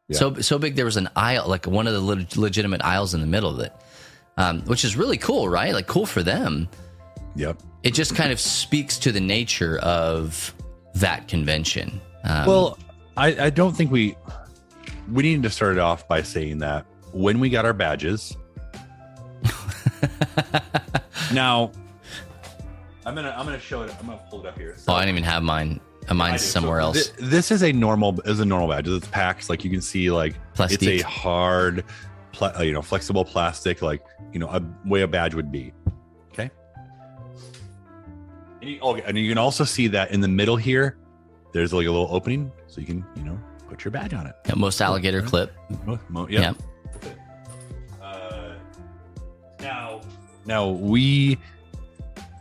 [0.09, 0.19] Yeah.
[0.19, 0.75] so so big.
[0.77, 3.59] There was an aisle, like one of the leg- legitimate aisles in the middle of
[3.61, 3.73] it,
[4.37, 5.73] um, which is really cool, right?
[5.75, 6.69] Like cool for them.
[7.37, 7.61] Yep.
[7.83, 10.55] It just kind of speaks to the nature of
[10.95, 12.01] that convention.
[12.25, 12.79] Um, Well,
[13.17, 14.17] I, I don't think we
[15.11, 18.37] we need to start it off by saying that when we got our badges.
[21.33, 21.71] now,
[23.05, 23.95] I'm gonna I'm gonna show it.
[24.01, 24.77] I'm gonna pull it up here.
[24.89, 25.81] Oh, I didn't even have mine.
[26.09, 27.09] Uh, I Mine's somewhere So else.
[27.09, 28.89] thi- this is a normal is a normal badge.
[28.89, 30.83] It's packs like you can see like Plastic.
[30.83, 31.85] it's a hard,
[32.33, 35.73] pla- uh, you know, flexible plastic like you know a way a badge would be.
[36.33, 36.51] Okay.
[38.61, 40.97] And you, okay, and you can also see that in the middle here,
[41.53, 44.35] there's like a little opening, so you can you know put your badge on it.
[44.47, 45.53] Yeah, most alligator clip.
[45.87, 46.53] Mo- mo- yeah.
[48.03, 48.55] Uh,
[49.61, 50.01] now,
[50.45, 51.39] now we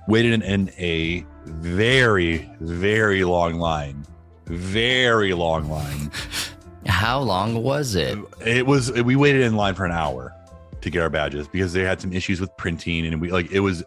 [0.08, 4.06] waited in a very, very long line.
[4.46, 6.12] Very long line.
[6.88, 8.18] How long was it?
[8.46, 8.92] It was.
[8.92, 10.34] We waited in line for an hour
[10.82, 13.60] to get our badges because they had some issues with printing, and we like it
[13.60, 13.84] was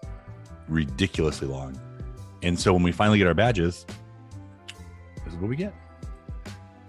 [0.68, 1.78] ridiculously long.
[2.42, 3.84] And so when we finally get our badges,
[5.24, 5.74] this is what we get.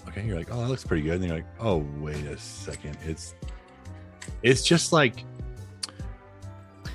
[0.08, 1.16] Okay, you're like, oh, that looks pretty good.
[1.16, 3.34] And you're like, oh, wait a second, it's
[4.44, 5.24] it's just like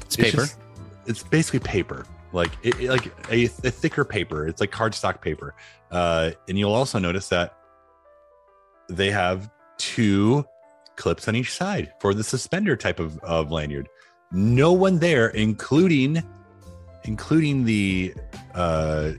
[0.02, 0.36] It's paper.
[0.38, 0.56] just-
[1.06, 4.46] it's basically paper, like it, it- like a, a thicker paper.
[4.46, 5.54] It's like cardstock paper.
[5.90, 7.56] Uh, and you'll also notice that
[8.90, 10.44] they have two
[10.96, 13.88] clips on each side for the suspender type of, of lanyard.
[14.32, 16.22] No one there, including
[17.04, 18.14] including the
[18.54, 19.12] uh,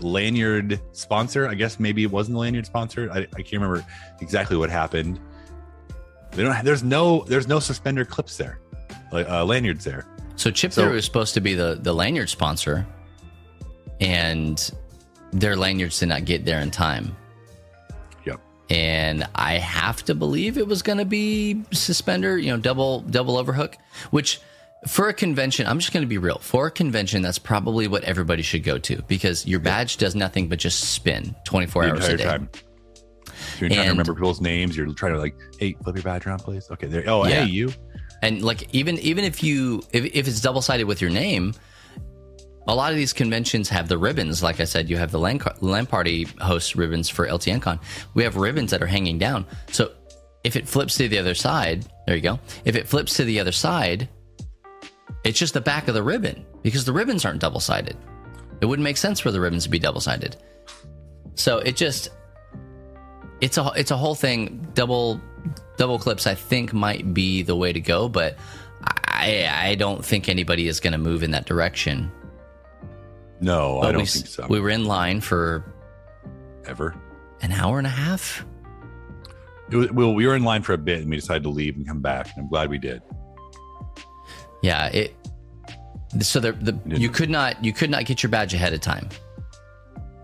[0.00, 1.46] lanyard sponsor.
[1.46, 3.10] I guess maybe it wasn't the lanyard sponsor.
[3.12, 3.84] I, I can't remember
[4.20, 5.20] exactly what happened.
[6.32, 6.52] They don't.
[6.52, 7.24] Have, There's no.
[7.26, 8.60] There's no suspender clips there,
[9.12, 10.06] like uh, lanyards there.
[10.36, 12.86] So Chip So- was supposed to be the the lanyard sponsor,
[14.00, 14.70] and
[15.32, 17.16] their lanyards did not get there in time.
[18.70, 23.36] And I have to believe it was going to be suspender, you know, double double
[23.38, 23.76] overhook,
[24.10, 24.40] which
[24.86, 26.38] for a convention, I'm just going to be real.
[26.38, 30.48] For a convention, that's probably what everybody should go to because your badge does nothing
[30.48, 32.24] but just spin 24 the hours a day.
[32.24, 32.48] time.
[33.58, 34.76] You're trying to remember people's names.
[34.76, 36.70] You're trying to like, hey, flip your badge around, please.
[36.70, 37.04] Okay, there.
[37.06, 37.44] Oh, Yeah.
[37.44, 37.72] hey, you.
[38.22, 41.54] And like even even if you if, if it's double sided with your name,
[42.68, 44.42] a lot of these conventions have the ribbons.
[44.42, 47.80] Like I said, you have the LAN party host ribbons for LTNCon.
[48.12, 49.46] We have ribbons that are hanging down.
[49.72, 49.92] So
[50.44, 52.38] if it flips to the other side, there you go.
[52.66, 54.06] If it flips to the other side,
[55.24, 57.96] it's just the back of the ribbon because the ribbons aren't double sided.
[58.60, 60.36] It wouldn't make sense for the ribbons to be double sided.
[61.36, 62.10] So it just
[63.40, 64.68] it's a it's a whole thing.
[64.74, 65.22] Double
[65.78, 68.36] double clips, I think, might be the way to go, but
[68.82, 72.12] I I don't think anybody is going to move in that direction.
[73.40, 74.46] No, But I don't we, think so.
[74.48, 75.64] We were in line for
[76.66, 76.94] Ever.
[77.40, 78.44] an hour and a half.
[79.70, 81.76] It was, well, we were in line for a bit, and we decided to leave
[81.76, 82.28] and come back.
[82.34, 83.02] And I'm glad we did.
[84.62, 85.14] Yeah, it.
[86.20, 89.10] So the, the you could not you could not get your badge ahead of time.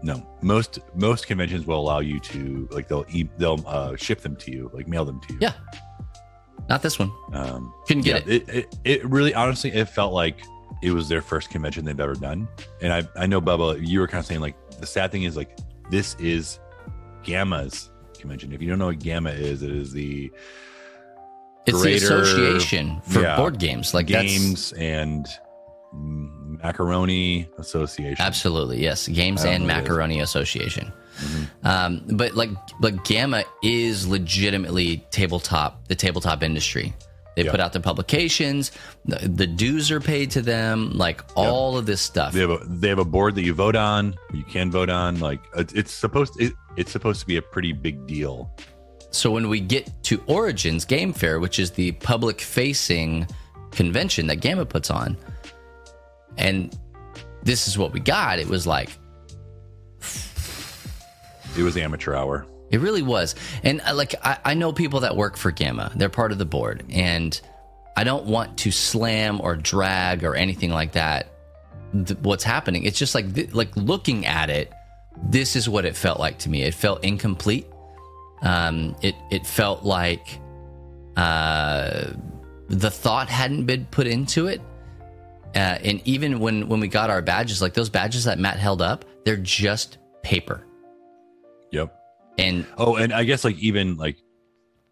[0.03, 4.35] No, most most conventions will allow you to like they'll e- they'll uh, ship them
[4.37, 5.39] to you, like mail them to you.
[5.43, 5.53] Yeah,
[6.69, 7.13] not this one.
[7.33, 8.49] Um, Couldn't get yeah, it.
[8.49, 9.05] It, it.
[9.05, 10.39] really, honestly, it felt like
[10.85, 12.47] it was their first convention they've ever done.
[12.83, 15.37] And I, I know, Bubba, you were kind of saying like the sad thing is
[15.37, 15.57] like
[15.91, 16.59] this is
[17.23, 18.53] GAMA's convention.
[18.53, 20.31] If you don't know what GAMA is, it is the
[21.67, 23.95] It's Greater- the association for yeah, board games.
[23.95, 25.27] Like Games and
[26.63, 28.17] Macaroni Association.
[28.25, 29.89] absolutely yes, Games and know what it is.
[29.89, 30.93] Macaroni Association.
[31.19, 31.47] Mhm.
[31.65, 36.93] Um, but like, like Gamma is legitimately tabletop, the tabletop industry.
[37.37, 37.51] They Yeah.
[37.51, 38.71] put out the publications,
[39.05, 42.33] the, the dues are paid to them, like all of this stuff.
[42.33, 44.15] They have a they have a board that you vote on.
[44.33, 45.19] You can vote on.
[45.21, 48.51] Like it, it's supposed it, it's supposed to be a pretty big deal.
[49.11, 53.27] So when we get to Origins Game Fair, which is the public facing
[53.73, 55.17] convention that GAMA puts on,
[56.37, 56.77] and
[57.43, 58.91] this is what we got, it was like,
[61.57, 62.47] It was amateur hour.
[62.71, 63.35] It really was.
[63.63, 66.45] And uh, like, I, I know people that work for GAMA, they're part of the
[66.45, 66.85] board.
[66.91, 67.39] And
[67.97, 71.29] I don't want to slam or drag or anything like that.
[71.93, 72.85] Th- what's happening?
[72.85, 74.73] It's just like, th- like looking at it,
[75.23, 76.63] this is what it felt like to me.
[76.63, 77.67] It felt incomplete.
[78.43, 80.41] Um, it, it felt like,
[81.17, 82.07] uh,
[82.69, 84.61] the thought hadn't been put into it.
[85.55, 88.83] Uh, and even when, when we got our badges, like those badges that Matt held
[88.83, 90.67] up, they're just paper.
[91.71, 91.97] Yep.
[92.39, 94.17] And Oh, and I guess like even like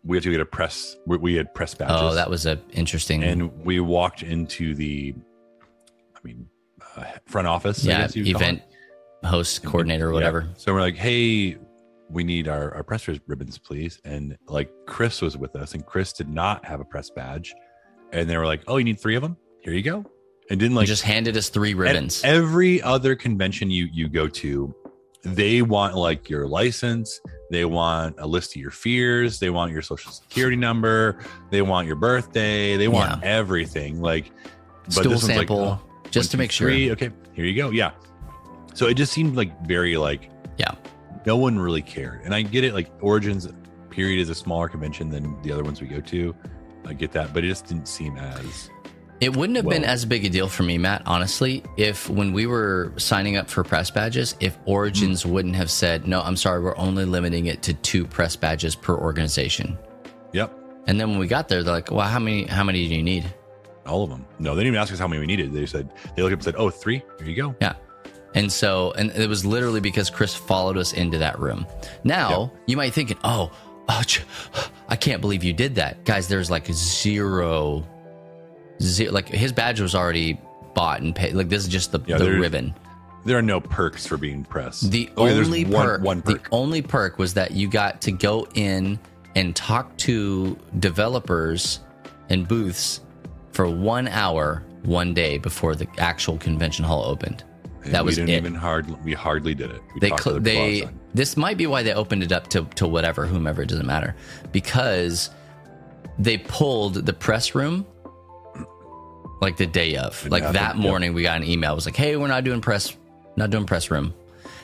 [0.05, 0.97] we had to get a press.
[1.07, 1.97] We, we had press badges.
[2.01, 3.23] Oh, that was a interesting.
[3.23, 5.15] and we walked into the,
[6.17, 6.49] I mean,
[6.97, 7.87] uh, front office.
[7.87, 8.63] I yeah, event
[9.25, 10.15] host coordinator or Yeah.
[10.15, 10.49] whatever.
[10.57, 11.57] So we're like, hey,
[12.11, 14.01] we need our, our press ribbons, please.
[14.05, 17.55] And like Chris was with us, and Chris did not have a press badge.
[18.13, 19.37] And they were like, oh, you need three of them?
[19.61, 20.05] Here you go.
[20.51, 22.23] And didn't Like, like just handed us three ribbons.
[22.25, 24.75] every other convention you you go to,
[25.23, 29.39] they want like your license, They want a list of your fears.
[29.39, 31.19] They want your social security number.
[31.51, 32.77] They want your birthday.
[32.77, 34.01] They want everything.
[34.01, 34.33] Like,
[34.85, 35.81] but Stool this one's like, sample, oh,
[36.11, 36.69] just to two, make sure.
[36.69, 36.91] three.
[36.93, 37.71] Okay, here you go.
[37.71, 37.93] Yeah.
[38.75, 40.73] So it just seemed like very like Yeah.
[41.27, 42.23] no one really cared.
[42.25, 42.75] And I get it.
[42.75, 43.49] Like Origins
[43.91, 46.35] period is a smaller convention than the other ones we go to.
[46.87, 48.71] I get that, but it just didn't seem as
[49.23, 52.47] It wouldn't have been as big a deal for me, Matt, honestly, if when we
[52.47, 55.33] were signing up for press badges, if Origins mm-hmm.
[55.33, 58.97] wouldn't have said, no, I'm sorry, we're only limiting it to two press badges per
[58.97, 59.79] organization.
[60.33, 60.53] yep.
[60.89, 63.03] And then when we got there, they're like, well, how many, how many do you
[63.05, 63.33] need?
[63.87, 64.27] All of them.
[64.41, 65.53] No, they didn't even ask us how many we needed.
[65.53, 67.03] They said they looked up and said, "Oh, three.
[67.19, 67.75] Here you go." Yeah.
[68.35, 71.67] And so, and it was literally because Chris followed us into that room.
[72.05, 73.51] Now, you might think, oh,
[73.89, 74.05] oh,
[74.89, 76.05] I can't believe you did that.
[76.05, 77.87] Guys, there's like zero,
[78.81, 80.41] zero, like his badge was already
[80.75, 81.35] bought and paid.
[81.35, 82.75] Like this is just the, Yeah, the ribbon.
[83.25, 84.81] There are no perks for being press.
[84.81, 86.49] The oh, there's only one- perk, one the perk.
[86.51, 88.99] only perk was that you got to go in
[89.37, 91.81] and talk to developers
[92.29, 93.01] and booths
[93.53, 97.45] for one hour, one day before the actual convention hall opened.
[97.85, 98.37] And that we was didn't it.
[98.37, 98.89] even hard.
[99.05, 99.81] We hardly did it.
[99.95, 102.87] We they cl- the they this might be why they opened it up to to
[102.87, 104.15] whatever whomever it doesn't matter
[104.53, 105.31] because
[106.19, 107.87] they pulled the press room
[109.43, 110.77] like the day of like that yep.
[110.77, 112.97] morning we got an email it was like hey we're not doing press
[113.37, 114.15] not doing press room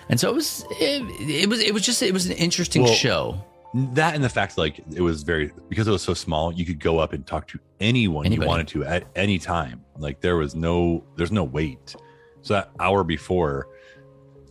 [0.09, 2.95] and so it was it, it was it was just it was an interesting Well,
[2.95, 6.53] show that and the fact like it was very because it was so small.
[6.53, 8.47] You could go up and talk to anyone Anybody.
[8.47, 9.85] you wanted to at any time.
[9.99, 11.95] Like there was no there's no wait.
[12.41, 13.69] So that hour before,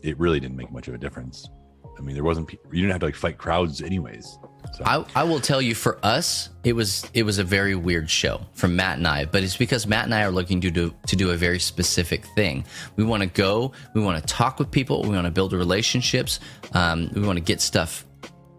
[0.03, 1.49] it really didn't make much of a difference.
[1.97, 4.37] I mean, there wasn't you didn't have to like fight crowds anyways.
[4.73, 4.83] So.
[4.85, 8.41] I, I will tell you for us it was it was a very weird show
[8.53, 11.15] for Matt and I but it's because Matt and I are looking to do to
[11.15, 12.65] do a very specific thing.
[12.95, 16.39] We want to go we want to talk with people we want to build relationships
[16.73, 18.05] um, we want to get stuff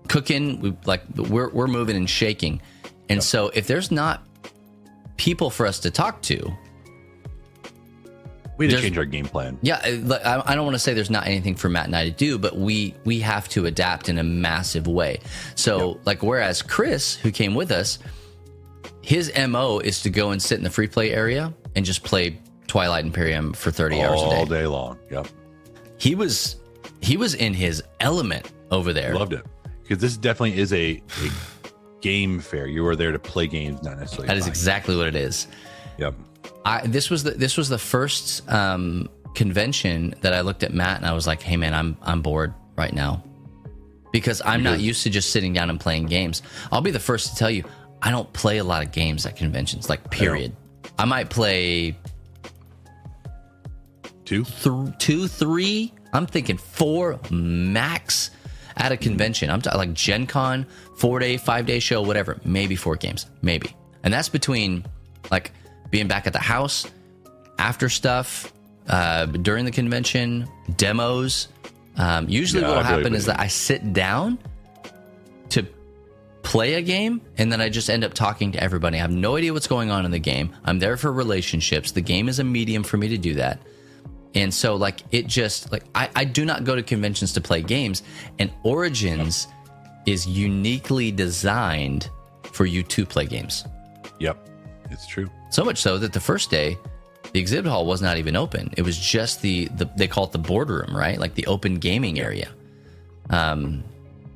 [0.09, 2.61] cooking we like we're, we're moving and shaking.
[3.09, 4.27] And so if there's not
[5.17, 6.53] people for us to talk to
[8.59, 9.59] we had to change our game plan.
[9.63, 11.97] yeah, I- like, I I don't want to say there's not anything for Matt and
[11.97, 15.21] I to do, but we we have to adapt in a massive way.
[15.55, 17.99] So, like, whereas Chris, who came with us,
[19.03, 22.39] his mo is to go and sit in the free play area and just play
[22.67, 24.67] Twilight Imperium for 30 hours a day, all day.
[24.67, 24.99] long.
[25.11, 25.29] Yep.
[25.99, 26.57] He was
[27.01, 29.15] he was in his element over there.
[29.15, 29.45] Loved it.
[29.83, 31.31] Because this definitely is a, a
[32.03, 32.67] game fair.
[32.67, 34.29] You are there to play games, not necessarily.
[34.29, 35.47] That is exactly what it is.
[35.97, 36.15] Yep.
[36.65, 40.99] I this was the this was the first um, convention that I looked at Matt
[40.99, 43.25] and I was like, "Hey man, I'm I'm bored right now."
[44.11, 46.41] Because I'm not used to just sitting down and playing games.
[46.73, 47.63] I'll be the first to tell you,
[48.01, 50.57] I don't play a lot of games at conventions, like period.
[50.99, 51.95] I, might play
[54.25, 54.45] Two.
[54.45, 55.93] th- two, three.
[56.13, 58.31] I'm thinking four max
[58.77, 59.51] at a convention.
[59.51, 62.39] I'm talking like Gen Con, four day, five day show, whatever.
[62.45, 63.77] Maybe four games, maybe.
[64.03, 64.85] And that's between
[65.31, 65.53] like
[65.91, 66.87] being back at the house,
[67.59, 68.53] after stuff,
[68.89, 71.49] uh, during the convention, demos.
[71.97, 74.39] Um, usually, Yeah, what will happen is that I sit down
[75.51, 75.67] to
[76.43, 78.97] play a game and then I just end up talking to everybody.
[78.97, 80.55] I have no idea what's going on in the game.
[80.65, 81.93] I'm there for relationships.
[81.93, 83.61] The game is a medium for me to do that.
[84.35, 87.63] And so like it just like I, I do not go to conventions to play
[87.63, 88.03] games
[88.39, 89.49] and Origins
[90.07, 92.09] is uniquely designed
[92.53, 93.65] for you to play games.
[94.21, 94.49] Yep.
[94.91, 95.29] It's true.
[95.51, 96.77] So much so that the first day
[97.33, 98.73] the exhibit hall was not even open.
[98.77, 101.19] It was just the, the they call it the boardroom, right?
[101.19, 102.51] Like the open gaming area.
[103.31, 103.85] Um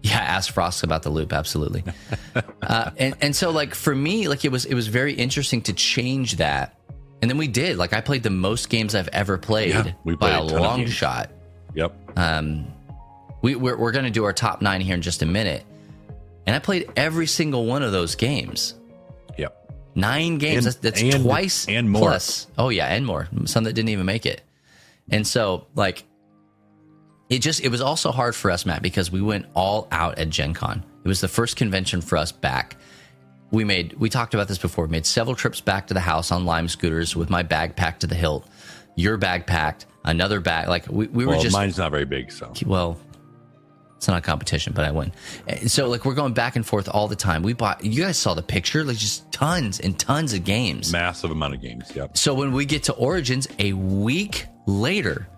[0.03, 1.85] yeah, ask Frost about the loop, absolutely.
[2.63, 5.73] uh, and and so like for me, like it was it was very interesting to
[5.73, 6.77] change that.
[7.21, 7.77] And then we did.
[7.77, 10.87] Like I played the most games I've ever played Yeah, we by a a long
[10.87, 11.31] shot.
[11.75, 12.19] Yep.
[12.19, 12.67] Um,
[13.43, 15.65] we we're, we're going to do our top nine here in just a minute,
[16.47, 18.75] and I played every single one of those games.
[19.95, 20.59] Nine games.
[20.59, 22.03] And- that's that's and- twice and more.
[22.03, 22.47] plus.
[22.59, 23.29] Oh yeah, and more.
[23.45, 24.43] Some that didn't even make it.
[25.11, 26.05] And so like,
[27.29, 30.29] it just it was also hard for us, Matt, because we went all out at
[30.31, 30.83] Gen Con.
[31.05, 32.77] It was the first convention for us back.
[33.51, 34.87] We made we talked about this before.
[34.87, 38.01] We made several trips back to the house on Lime scooters with my bag packed
[38.01, 38.47] to the hilt,
[38.97, 40.69] your bag packed, another bag.
[40.69, 42.99] Like we, we were Well, just mine's not very big, so well,
[44.03, 45.13] it's not a competition, but I win.
[45.47, 47.45] And So like we're going back and forth all the time.
[47.45, 50.91] We bought you guys saw the picture, like just tons and tons of games.
[50.91, 51.95] massive amount of games.
[51.95, 52.17] Yep.
[52.19, 55.29] So when we get to Origins a week later,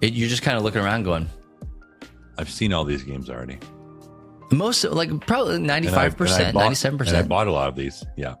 [0.00, 1.28] it, you're just kind of looking around going,
[2.38, 3.58] I've seen all these games already.
[4.52, 7.08] most like probably And I- 95%, and I bought- 97%.
[7.08, 8.04] And I bought a lot of these.
[8.16, 8.36] Yeah.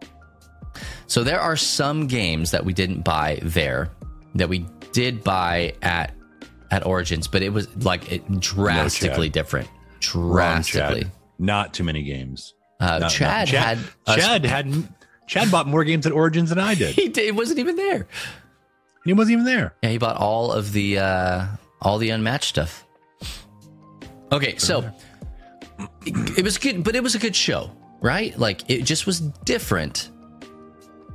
[1.08, 3.90] So there are some games that we didn't buy there
[4.36, 6.12] that we did buy at
[6.74, 9.68] at Origins, but it was like it drastically different.
[10.00, 11.02] drastically.
[11.02, 11.12] Chad.
[11.38, 12.54] Not too many games.
[12.80, 14.88] Uh, Not- Chad, not- had us- Chad had
[15.28, 16.94] Chad bought more games at Origins than I did.
[16.96, 18.06] he did, it wasn't even there.
[19.04, 19.74] he wasn't even there.
[19.82, 21.46] Yeah, he bought all of the uh,
[21.80, 22.84] all the unmatched stuff.
[24.32, 24.90] Okay, so
[26.04, 27.70] it, it was good, but it was a good show,
[28.00, 28.36] right?
[28.38, 30.10] Like it just was different,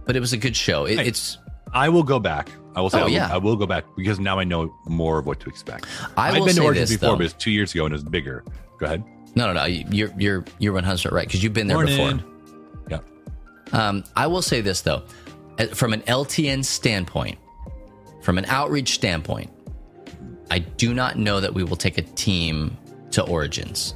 [0.05, 0.85] but it was a good show.
[0.85, 1.07] It, Hey.
[1.07, 1.37] It's
[1.73, 2.49] I will go back.
[2.79, 3.29] I will say Oh, I, will, yeah.
[3.33, 5.85] I will go back because now I know more of what to expect.
[6.17, 7.17] I I've been to Origins this, before, though.
[7.17, 8.43] but it's two years ago and it was bigger.
[8.79, 9.03] Go ahead.
[9.35, 9.65] no, no, no.
[9.65, 12.17] You're you're you're one hundred right because you've been there Morning.
[12.17, 12.25] before.
[12.89, 12.99] Yeah.
[13.73, 15.03] Um, I will say this though,
[15.59, 17.37] Uh, from an LTN standpoint,
[18.21, 19.49] from an outreach standpoint,
[20.49, 22.77] I do not know that we will take a team
[23.11, 23.93] to Origins,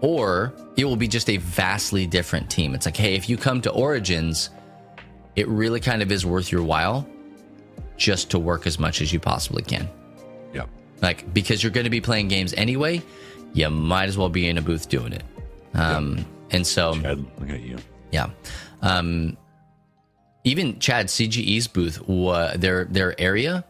[0.00, 2.74] or it will be just a vastly different team.
[2.74, 4.50] It's like, hey, if you come to Origins,
[5.36, 7.06] it really kind of is worth your while
[8.00, 9.86] just to work as much as you possibly can.
[10.54, 10.64] Yeah.
[11.02, 13.02] Like because you're going to be playing games anyway,
[13.52, 15.22] you might as well be in a booth doing it.
[15.74, 16.94] Um, And so.
[17.00, 17.78] Chad, looking at you.
[18.10, 18.30] Yeah.
[18.82, 19.36] Um,
[20.44, 23.64] even Chad CGE's booth, wa- their their area,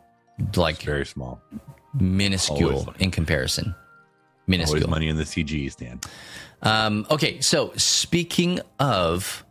[0.56, 1.42] like Very small.
[1.92, 3.74] minuscule in comparison.
[3.74, 4.88] Always Minuscule.
[4.90, 6.06] money in the CGE stand.
[6.62, 9.44] Um, okay, so speaking of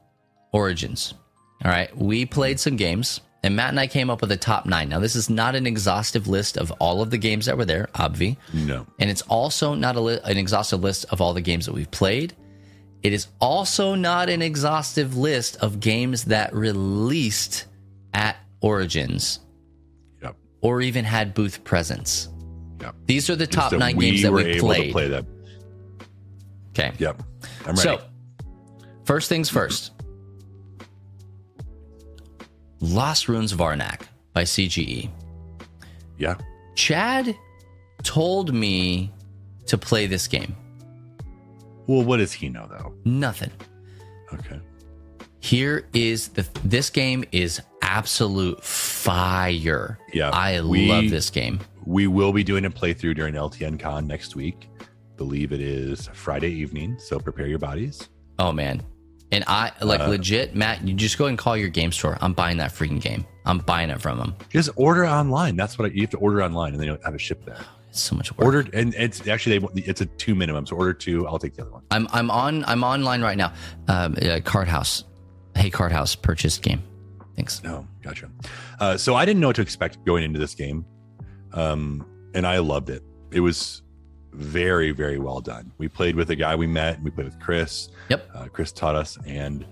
[0.51, 1.13] Origins,
[1.63, 4.65] all right, we played some games, and Matt and I came up with a top
[4.65, 4.89] nine.
[4.89, 7.87] Now, this is not an exhaustive list of all of the games that were there,
[7.93, 8.85] obvi, No.
[8.99, 11.89] and it's also not a li- an exhaustive list of all the games that we've
[11.91, 12.35] played.
[13.01, 17.65] It is also not an exhaustive list of games that released
[18.13, 19.39] at Origins
[20.21, 20.35] Yep.
[20.61, 22.27] or even had booth presence.
[22.81, 22.95] Yep.
[23.05, 24.87] These are the top nine games that were we played.
[24.87, 25.27] to play them.
[26.71, 26.91] Okay.
[26.97, 27.23] Yep.
[27.61, 27.79] I'm ready.
[27.81, 28.01] So,
[29.05, 29.91] first things first.
[32.81, 34.01] Lost Ruins of Arnak
[34.33, 35.09] by CGE.
[36.17, 36.35] yeah.
[36.75, 37.35] Chad
[38.03, 39.11] told me
[39.65, 40.55] to play this game.
[41.87, 42.93] Well, what does he know though?
[43.03, 43.51] Nothing.
[44.33, 44.59] Okay.
[45.41, 49.97] Here is the this game is absolute fire.
[50.13, 51.59] Yeah, I we- love this game.
[51.85, 54.69] We will be doing a playthrough during LTN Con next week.
[55.17, 58.07] Believe it is Friday evening, so prepare your bodies.
[58.37, 58.81] Oh man.
[59.31, 62.17] And I like Uh, legit, Matt, you just go and call your game store.
[62.19, 63.25] I'm buying that freaking game.
[63.45, 64.35] I'm buying it from them.
[64.49, 65.55] Just order online.
[65.55, 67.57] That's what I, you have to order online, and then you'll have it shipped there.
[67.89, 68.45] It's so much work.
[68.45, 70.65] Order, and it's actually they, it's a two minimum.
[70.65, 71.27] So order two.
[71.27, 71.83] I'll take the other one.
[71.91, 73.53] I'm I'm on I'm online right now.
[73.87, 75.03] Um, uh, Card House,
[75.55, 76.83] hey Card House, purchased game.
[77.35, 77.63] Thanks.
[77.63, 78.29] No, gotcha.
[78.79, 80.85] Uh, so I didn't know what to expect going into this game,
[81.53, 83.03] um, and I loved it.
[83.31, 83.81] It was
[84.33, 85.71] very, very well done.
[85.77, 87.01] We played with a guy we met.
[87.01, 87.89] We played with Chris.
[88.09, 88.29] Yep.
[88.33, 89.65] Uh, Chris taught us, and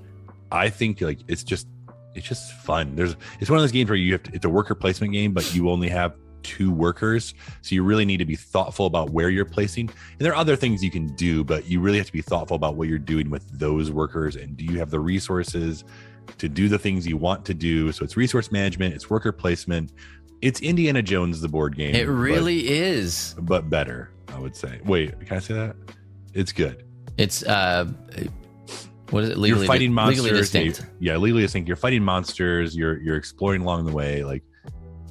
[0.52, 1.68] I think like it's just
[2.16, 2.96] it's just fun.
[2.96, 5.34] There's it's one of those games where you have to, it's a worker placement game,
[5.34, 9.30] but you only have two workers, so you really need to be thoughtful about where
[9.30, 9.90] you're placing.
[9.90, 12.56] And there are other things you can do, but you really have to be thoughtful
[12.56, 15.84] about what you're doing with those workers, and do you have the resources
[16.38, 17.92] to do the things you want to do?
[17.92, 19.92] So it's resource management, it's worker placement,
[20.42, 21.94] it's Indiana Jones the board game.
[21.96, 23.36] It but- really is.
[23.40, 24.80] but better, I would say.
[24.86, 25.76] Wait, can I say that?
[26.36, 26.84] It's good.
[27.18, 27.86] It's uh,
[29.10, 29.38] what is it?
[29.40, 30.24] Legally, you're fighting monsters.
[30.26, 30.80] Legally distinct.
[31.00, 31.68] Yeah, yeah, legally distinct.
[31.68, 32.76] You're fighting monsters.
[32.76, 34.24] You're you're exploring along the way.
[34.24, 34.44] Like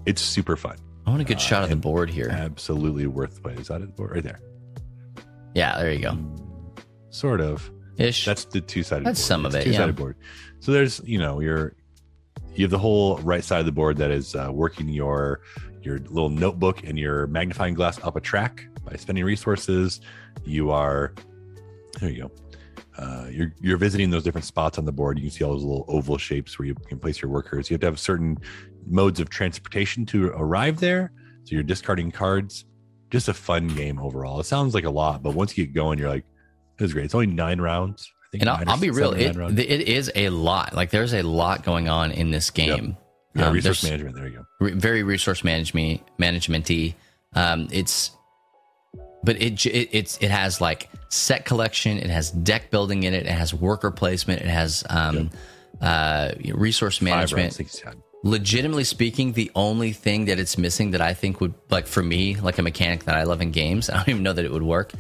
[0.05, 0.77] it's super fun.
[1.07, 2.29] I want a good Uh, shot of the board here.
[2.31, 3.55] Absolutely worth the play.
[3.55, 3.91] Is that it?
[3.99, 4.41] Right there.
[5.55, 6.17] yeah, there you go.
[7.11, 7.69] Sort of.
[7.97, 8.25] Ish.
[8.27, 9.07] That's the two sided.
[9.07, 10.01] That's some of it, Two sided yeah.
[10.01, 10.17] board.
[10.61, 11.75] So there's you know you're
[12.55, 15.41] you have the whole right side of the board that is uh, working your
[15.83, 20.01] your little notebook and your magnifying glass up a track by spending resources.
[20.45, 21.13] You are
[22.01, 22.11] there.
[22.11, 22.31] You go.
[22.99, 25.19] Uh, you're you're visiting those different spots on the board.
[25.19, 27.69] You can see all those little oval shapes where you can place your workers.
[27.69, 28.39] You have to have certain
[28.87, 31.13] modes of transportation to arrive there.
[31.45, 32.65] So you're discarding cards.
[33.11, 34.41] Just a fun game overall.
[34.41, 36.25] It sounds like a lot, but once you get going, you're like,
[36.79, 37.05] this is great.
[37.05, 38.11] It's only nine rounds.
[38.25, 39.13] I think and I'll, I'll be real.
[39.13, 40.75] It, it is a lot.
[40.75, 42.97] Like there's a lot going on in this game.
[43.35, 44.17] yeah, Um, resource management.
[44.17, 44.45] There you go.
[44.61, 46.95] re- very resource management managementy.
[47.35, 48.11] Um, it's
[49.27, 53.27] but it, it it's it has like set collection, it has deck building in it,
[53.27, 55.31] it has worker placement, it has um,
[55.83, 57.43] uh, resource management.
[57.43, 57.57] rounds.
[57.57, 58.03] Six, ten.
[58.23, 62.37] Legitimately speaking, the only thing that it's missing that I think would like for me,
[62.37, 64.63] like a mechanic that I love in games, I don't even know that it would
[64.63, 64.93] work.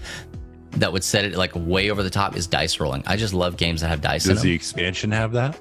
[0.72, 3.04] That would set it like way over the top is dice rolling.
[3.06, 5.58] I just love games that have dice Does the expansion have that?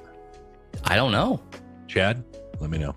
[0.84, 1.40] I don't know.
[1.86, 2.22] Chad,
[2.60, 2.94] let me know.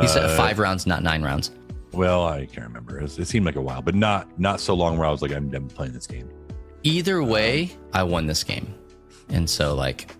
[0.00, 1.50] He said Uh, five rounds, not nine rounds.
[1.92, 2.98] Well, I can't remember.
[2.98, 5.22] It, was- it seemed like a while, but not not so long where I was
[5.22, 6.28] like, I'm done playing this game.
[6.82, 8.74] either way, I won this game.
[9.28, 10.10] And so like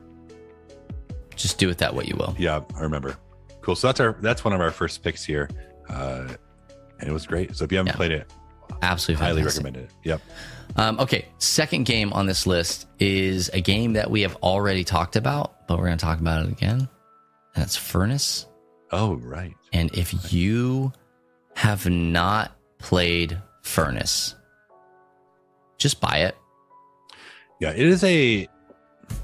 [1.36, 2.34] just do it that way you will.
[2.38, 3.16] Yeah, I remember.
[3.62, 3.74] Cool.
[3.74, 5.48] So that's our that's one of our first picks here,
[5.88, 6.28] uh,
[7.00, 7.56] and it was great.
[7.56, 7.96] So if you haven't Yeah.
[7.96, 8.32] played it,
[8.82, 9.64] Absolutely highly fantastic.
[9.64, 9.94] recommend it.
[10.04, 10.20] Yep.
[10.76, 15.16] Um, okay, second game on this list is a game that we have already talked
[15.16, 16.88] about, but we're going to talk about it again.
[17.54, 18.46] And it's Furnace.
[18.90, 19.54] Oh, right.
[19.72, 20.92] And if you
[21.56, 24.34] have not played Furnace,
[25.78, 26.36] just buy it.
[27.60, 28.48] Yeah, it is a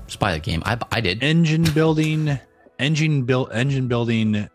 [0.06, 0.62] Just buy the game.
[0.64, 1.22] I, I did.
[1.22, 2.38] engine building,
[2.78, 4.48] engine build, engine building,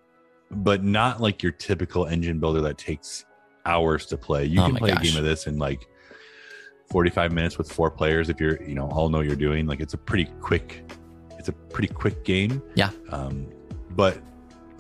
[0.51, 3.25] but not like your typical engine builder that takes
[3.65, 4.45] hours to play.
[4.45, 5.01] You Oh can play gosh.
[5.01, 5.85] a game of this in like
[6.91, 9.65] 45 minutes with four players if you're, you know, all know what you're doing.
[9.67, 10.89] Like it's a pretty quick,
[11.37, 12.61] it's a pretty quick game.
[12.75, 12.91] Yeah.
[13.09, 13.47] Um,
[13.91, 14.17] but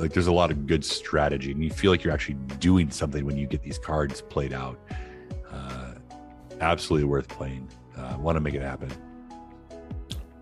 [0.03, 3.25] like there's a lot of good strategy and you feel like you're actually doing something
[3.25, 4.77] when you get these cards played out.
[5.49, 5.93] Uh,
[6.59, 7.69] absolutely worth playing.
[7.97, 8.91] Uh, Want to make it happen.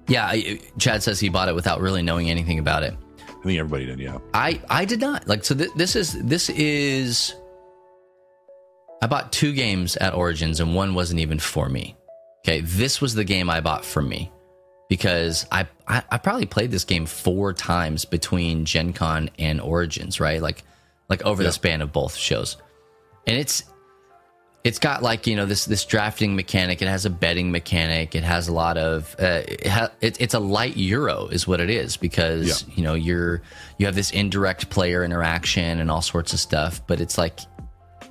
[0.07, 2.95] Yeah, I, Chad says he bought it without really knowing anything about it.
[3.19, 3.99] I think everybody did.
[3.99, 4.17] Yeah.
[4.33, 5.53] I I did not like so.
[5.53, 7.35] Th- this is this is.
[9.03, 11.95] I bought two games at Origins and one wasn't even for me.
[12.39, 14.31] Okay, this was the game I bought for me
[14.91, 20.19] because I I, I probably played this game four times between Gen Con and Origins,
[20.19, 20.41] right?
[20.41, 20.63] Like
[21.09, 21.47] like over Yeah.
[21.47, 22.57] the span of both shows,
[23.25, 23.63] and it's
[24.65, 26.81] it's got like you know this this drafting mechanic.
[26.81, 28.15] It has a betting mechanic.
[28.15, 31.61] It has a lot of uh, it ha- it, it's a light Euro is what
[31.61, 32.73] it is because Yeah.
[32.75, 33.41] you know you're
[33.77, 36.85] you have this indirect player interaction and all sorts of stuff.
[36.85, 37.39] But it's like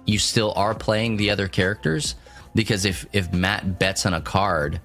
[0.07, 2.15] you still are playing the other characters
[2.55, 4.81] because if if Matt bets on a card,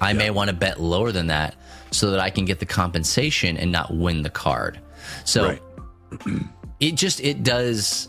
[0.00, 1.54] I may want to bet lower than that
[1.90, 4.80] so that I can get the compensation and not win the card.
[5.24, 5.62] So Right.
[6.80, 8.08] it just it does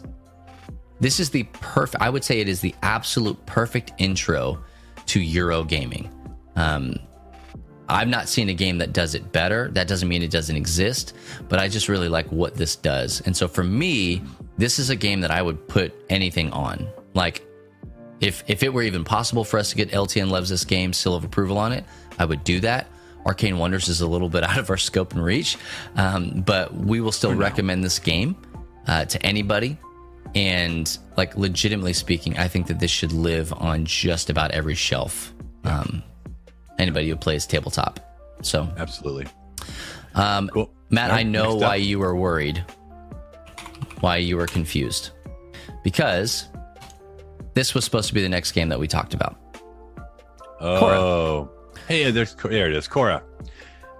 [1.00, 4.64] this is the perfect i would say it is the absolute perfect intro
[5.06, 6.10] to euro gaming.
[6.56, 6.96] Um
[7.90, 9.70] i've not seen a game that does it better.
[9.72, 11.14] That doesn't mean it doesn't exist
[11.50, 13.22] but i just really like what this does.
[13.22, 14.22] And so for me
[14.58, 16.88] this is a game that i would put anything on.
[17.14, 17.46] Like
[18.22, 21.16] if if it were even possible for us to get ltn loves this game seal
[21.16, 21.84] of approval on it
[22.20, 22.88] i would do that
[23.26, 25.58] arcane wonders is a little bit out of our scope and reach
[25.96, 28.36] um, but we will still recommend this game
[28.88, 29.78] uh, to anybody
[30.36, 35.34] and like legitimately speaking i think that this should live on just about every shelf
[35.66, 36.02] um,
[36.80, 38.00] anybody who plays tabletop
[38.42, 39.28] so Absolutely.
[40.16, 40.72] um, Cool.
[40.90, 41.62] Matt, All I know up.
[41.62, 42.66] why you were worried,
[44.02, 45.12] why you were confused,
[45.84, 46.50] because
[47.54, 49.38] this was supposed to be the next game that we talked about.
[50.60, 51.50] Oh,
[51.88, 53.24] hey, there's there it is, Khora.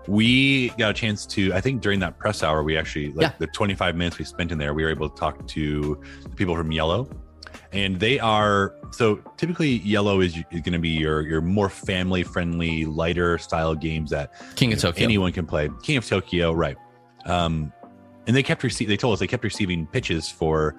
[0.08, 1.54] We got a chance to.
[1.54, 3.34] I think during that press hour, we actually like Yeah.
[3.40, 6.56] the 25 minutes we spent in there, we were able to talk to the people
[6.56, 7.12] from IELLO,
[7.72, 12.24] and they are so typically IELLO is, is going to be your your more family
[12.24, 15.04] friendly, lighter style games that King of Tokyo.
[15.04, 15.70] anyone can play.
[15.84, 16.78] King of Tokyo, right?
[17.26, 17.72] Um,
[18.28, 18.90] and they kept receiving.
[18.90, 20.76] They told us they kept receiving pitches for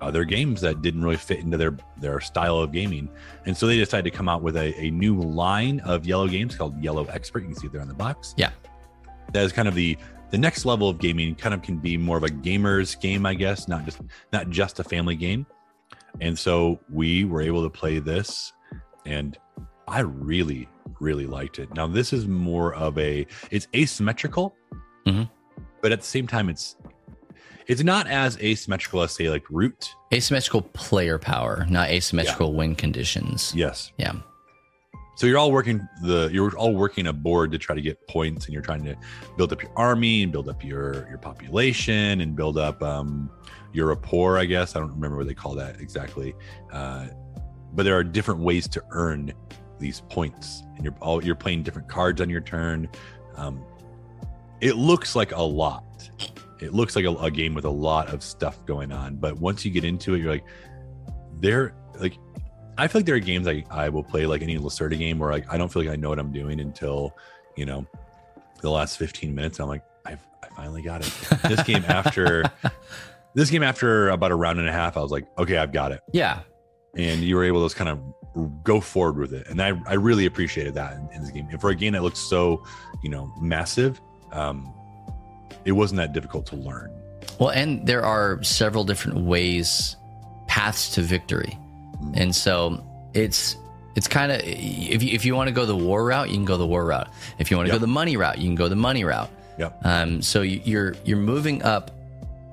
[0.00, 3.08] other games that didn't really fit into their their style of gaming,
[3.46, 6.56] and so they decided to come out with a, a new line of IELLO games
[6.56, 7.40] called IELLO Expert.
[7.40, 8.34] You can see it there on the box.
[8.36, 8.50] Yeah.
[9.32, 9.96] that is kind of the
[10.30, 11.34] the next level of gaming.
[11.34, 14.00] Kind of can be more of a gamer's game, I guess, not just
[14.32, 15.46] not just a family game.
[16.20, 18.52] And so we were able to play this,
[19.06, 19.36] and
[19.86, 20.68] I really
[21.00, 21.72] really liked it.
[21.74, 24.54] Now this is more of a it's asymmetrical,
[25.06, 25.28] Mhm.
[25.82, 26.76] but at the same time it's
[27.68, 29.94] it's not as asymmetrical as say like Root.
[30.12, 33.52] Asymmetrical player power, not asymmetrical win conditions.
[33.54, 33.92] Yes.
[33.98, 34.14] Yeah.
[35.16, 38.46] So you're all working the you're all working a board to try to get points,
[38.46, 38.96] and you're trying to
[39.36, 43.28] build up your army and build up your your population and build up um,
[43.72, 44.38] your rapport.
[44.38, 46.34] I guess I don't remember what they call that exactly,
[46.72, 47.08] uh,
[47.74, 49.32] but there are different ways to earn
[49.78, 52.88] these points, and you're all you're playing different cards on your turn.
[53.34, 53.62] Um,
[54.60, 55.84] it looks like a lot.
[56.62, 59.64] It looks like a, a game with a lot of stuff going on, but once
[59.64, 60.44] you get into it, you're like,
[61.40, 62.14] there like
[62.76, 65.30] I feel like there are games I, I will play like any Lacerda game where
[65.32, 67.16] like I don't feel like I know what I'm doing until
[67.56, 67.86] you know
[68.60, 69.60] the last 15 minutes.
[69.60, 71.12] I'm like I've, I finally got it.
[71.48, 72.44] This game after
[73.34, 75.92] this game after about a round and a half, I was like okay, I've got
[75.92, 76.40] it, Yeah.
[76.96, 78.00] and you were able to just kind of
[78.64, 81.46] go forward with it, and I I really appreciated that in, in this game.
[81.50, 82.64] And for a game that looks so
[83.02, 84.00] you know massive,
[84.32, 84.72] um,
[85.68, 86.90] it wasn't that difficult to learn.
[87.38, 89.96] Well, and there are several different ways,
[90.48, 91.56] paths to victory,
[92.14, 92.82] and so
[93.14, 93.56] it's
[93.94, 96.44] it's kind of if you, if you want to go the war route, you can
[96.44, 97.08] go the war route.
[97.38, 97.80] If you want to Yep.
[97.80, 99.30] go the money route, you can go the money route.
[99.58, 99.80] Yep.
[99.84, 101.90] Um, so you- you're you're moving up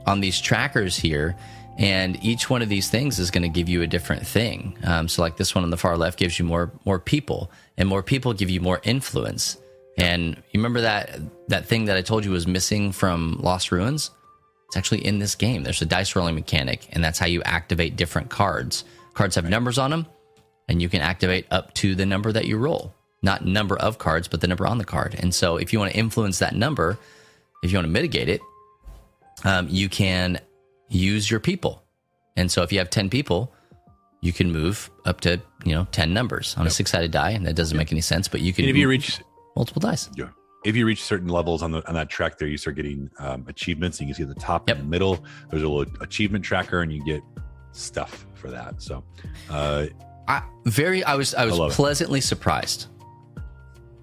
[0.06, 1.36] on these trackers here,
[1.78, 4.76] and each one of these things is going to give you a different thing.
[4.84, 7.88] Um, so like this one on the far left gives you more more people, and
[7.88, 9.58] more people give you more influence.
[9.98, 14.12] And you remember that that thing that I told you was missing from Lost Ruins?
[14.68, 15.64] It's actually in this game.
[15.64, 18.84] There's a dice rolling mechanic, and that's how you activate different cards
[19.16, 20.06] Cards have numbers on them,
[20.68, 22.94] and you can activate up to the number that you roll.
[23.24, 25.16] Not number of cards, but the number on the card.
[25.18, 27.00] And so, if you want to influence that number,
[27.64, 28.42] if you want to mitigate it,
[29.46, 30.40] um, you can
[30.90, 31.82] use your people.
[32.36, 33.54] And so, if you have ten people,
[34.20, 37.56] you can move up to you know ten numbers on a six-sided die, and that
[37.56, 38.28] doesn't make any sense.
[38.28, 39.22] But you can And if you reach
[39.56, 40.10] multiple dice.
[40.16, 40.30] Yeah.
[40.64, 43.46] If you reach certain levels on the on that track there, you start getting um,
[43.48, 44.00] achievements.
[44.02, 44.78] You can see at the top Yep.
[44.78, 45.24] in the middle.
[45.52, 47.22] There's a little achievement tracker, and you get
[47.72, 48.82] stuff for that.
[48.82, 49.04] So,
[49.52, 49.86] uh,
[50.28, 51.72] I, very, I was, I was it.
[51.76, 52.88] pleasantly surprised.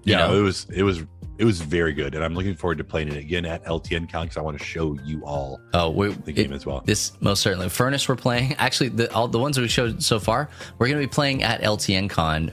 [0.05, 0.37] Yeah, know?
[0.37, 1.03] it was it was
[1.37, 4.23] it was very good, and I'm looking forward to playing it again at LTN Con
[4.25, 6.81] because I want to show you all Oh, we, the it- game as well.
[6.85, 7.67] This most certainly.
[7.69, 8.53] Furnace, we're playing.
[8.55, 11.43] Actually, the, all the ones that we showed so far, we're going to be playing
[11.43, 12.51] at LTN Con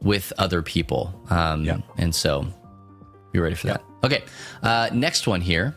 [0.00, 1.12] with other people.
[1.30, 1.64] Um, Mm-hmm.
[1.64, 1.78] Yeah.
[1.98, 2.46] And so,
[3.32, 3.82] you're ready for that?
[4.04, 4.22] Okay.
[4.62, 5.74] Uh, next one here.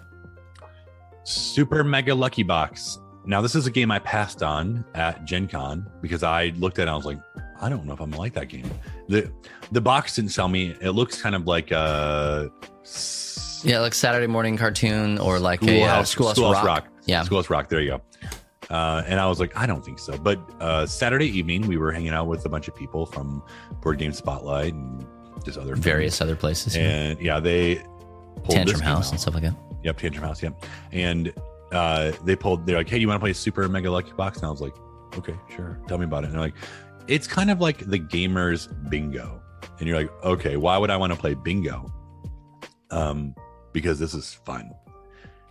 [1.24, 3.00] Super Mega Lucky Box.
[3.26, 6.84] Now, this is a game I passed on at Gen Con because I looked at
[6.84, 7.20] it and I was like,
[7.60, 8.70] I don't know if I'm gonna like that game.
[9.08, 9.32] The
[9.72, 10.76] the box didn't sell me.
[10.82, 12.52] It looks kind of like a
[13.64, 16.88] Yeah, like Saturday morning cartoon or like a uh, Schoolhouse, Schoolhouse, Rock.
[17.06, 17.24] Yeah.
[17.24, 17.70] Schoolhouse Rock.
[17.70, 18.02] There you go.
[18.70, 20.18] Uh, and I was like, I don't think so.
[20.18, 23.44] But uh, Saturday evening, we were hanging out with a bunch of people from
[23.82, 25.06] Board Game Spotlight and
[25.44, 26.76] just other Various other places.
[26.76, 27.76] and yeah, they
[28.38, 29.12] pulled this Tantrum House out.
[29.12, 29.56] and stuff like that.
[29.84, 30.42] Yep, Tantrum House.
[30.42, 30.66] Yep.
[30.92, 31.32] And
[31.72, 32.66] uh, they pulled.
[32.66, 34.74] They're like, "Hey, you want to play Super Mega Lucky Box?" And I was like,
[35.18, 35.80] "Okay, sure.
[35.88, 36.56] Tell me about it." And they're like,
[37.08, 39.42] "It's kind of like the gamers bingo."
[39.80, 41.94] And you're like, "Okay, why would I want to play bingo?"
[42.92, 43.36] Um,
[43.74, 44.72] because this is fun.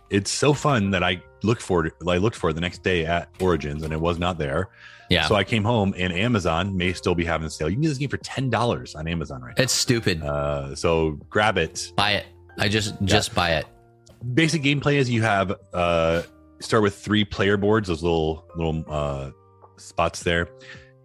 [0.09, 1.93] It's so fun that I looked for it.
[2.07, 4.69] I looked for it the next day at Origins, and it was not there.
[5.09, 5.27] Yeah.
[5.27, 7.69] So I came home, and Amazon may still be having a sale.
[7.69, 10.21] You can get this game for ten dollars on Amazon right it's stupid.
[10.23, 12.25] Uh, so grab it buy it.
[12.57, 13.65] I just, just buy it.
[14.33, 16.21] basic gameplay is you have uh
[16.59, 19.29] start with three player boards those little little uh
[19.77, 20.47] spots there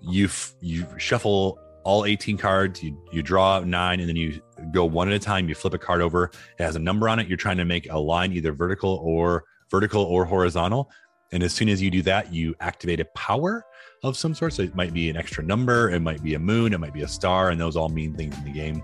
[0.01, 4.41] you f- you shuffle all 18 cards you you draw out nine and then you
[4.73, 7.19] go one at a time you flip a card over it has a number on
[7.19, 10.91] it you're trying to make a line either vertical or vertical or horizontal
[11.33, 13.65] and as soon as you do that you activate a power
[14.03, 16.73] of some sort so it might be an extra number it might be a moon
[16.73, 18.83] it might be a star and those all mean things in the game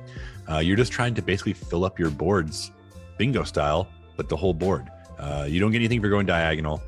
[0.51, 2.71] uh, you're just trying to basically fill up your boards
[3.19, 4.89] bingo style but the whole board.
[5.19, 6.83] Uh, you don't get anything for going diagonal.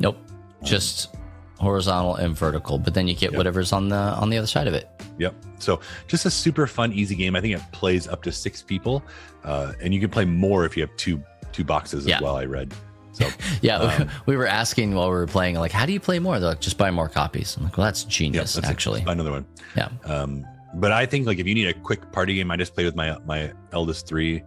[0.00, 0.16] Nope.
[0.64, 1.14] Just
[1.58, 3.38] horizontal and vertical, but then you get Yep.
[3.38, 4.88] whatever's on the on the other side of it.
[5.18, 5.34] Yep.
[5.60, 7.36] So just a super fun, easy game.
[7.36, 9.02] I think it plays up to six people,
[9.44, 11.22] uh, and you can play more if you have two
[11.52, 12.16] two boxes Yeah.
[12.16, 12.36] as well.
[12.36, 12.72] I read.
[13.12, 13.28] So
[13.62, 16.38] Yeah, Um, we were asking while we were playing, like, how do you play more?
[16.40, 17.56] They're like, just buy more copies.
[17.56, 19.04] I'm like, well, that's yeah, genius, that's a- actually.
[19.06, 19.46] another one.
[19.76, 19.88] Yeah.
[20.04, 22.86] Um, but I think like if you need a quick party game, I just played
[22.86, 24.42] with my my eldest three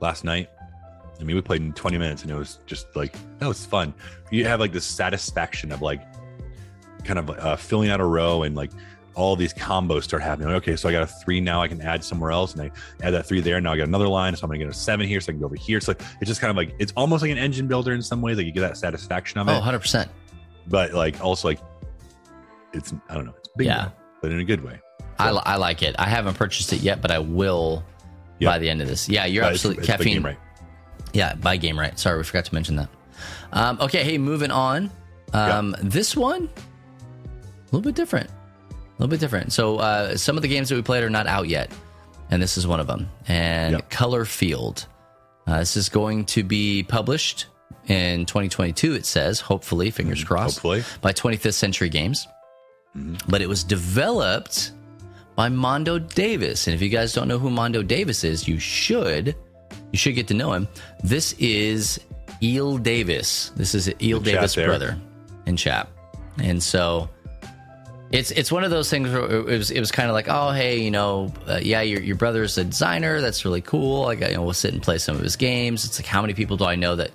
[0.00, 0.48] last night.
[1.18, 3.94] I mean, we played in 20 minutes, and it was just like that was fun.
[4.30, 6.02] You have like this satisfaction of like
[7.04, 8.70] kind of uh, filling out a row and like
[9.14, 10.48] all these combos start happening.
[10.48, 11.60] Like, okay, so I got a three now.
[11.62, 12.70] I can add somewhere else, and I
[13.06, 13.60] add that three there.
[13.60, 15.40] Now I got another line, so I'm gonna get a seven here, so I can
[15.40, 15.80] go over here.
[15.80, 18.36] So it's just kind of like it's almost like an engine builder in some ways.
[18.36, 20.08] Like you get that satisfaction of Oh, it, 100%.
[20.68, 21.60] but like also like
[22.72, 23.88] it's I don't know, it's bingo, Yeah.
[24.22, 24.80] but in a good way.
[25.18, 25.94] I, li- I like it.
[25.98, 27.84] I haven't purchased it yet, but I will
[28.38, 28.48] Yeah.
[28.48, 29.08] by the end of this.
[29.08, 30.22] Yeah, you're it's- absolutely it's big caffeine.
[30.22, 30.38] right?
[31.12, 31.96] Yeah, by game right.
[31.98, 32.88] Sorry, we forgot to mention that.
[33.52, 34.90] Um, okay, hey, moving on.
[35.34, 38.30] Um, This one, a little bit different.
[39.02, 39.52] A little bit different.
[39.52, 41.72] So uh, some of the games that we played are not out yet,
[42.30, 43.08] and this is one of them.
[43.26, 43.90] And Yep.
[43.90, 44.86] Color Field.
[45.44, 47.46] Uh, this is going to be published
[47.88, 48.94] in 2022.
[48.94, 50.68] It says, hopefully, fingers crossed, Mm-hmm.
[50.68, 50.80] Hopefully.
[50.82, 51.00] Mm-hmm.
[51.00, 52.28] by 25th Century Games.
[53.26, 54.70] But it was developed
[55.34, 56.68] by Mondo Davis.
[56.68, 59.34] And if you guys don't know who Mondo Davis is, you should.
[59.90, 60.68] You should get to know him.
[61.02, 61.98] This is
[62.40, 63.50] Eel Davis.
[63.56, 64.96] This is Eel The Davis' brother
[65.46, 65.88] in chat.
[66.38, 67.10] And so
[68.12, 70.50] it's it's one of those things where it was it was kind of like oh
[70.50, 74.34] hey you know uh, yeah your your brother's a designer that's really cool like you
[74.34, 76.64] know we'll sit and play some of his games it's like how many people do
[76.64, 77.10] I know that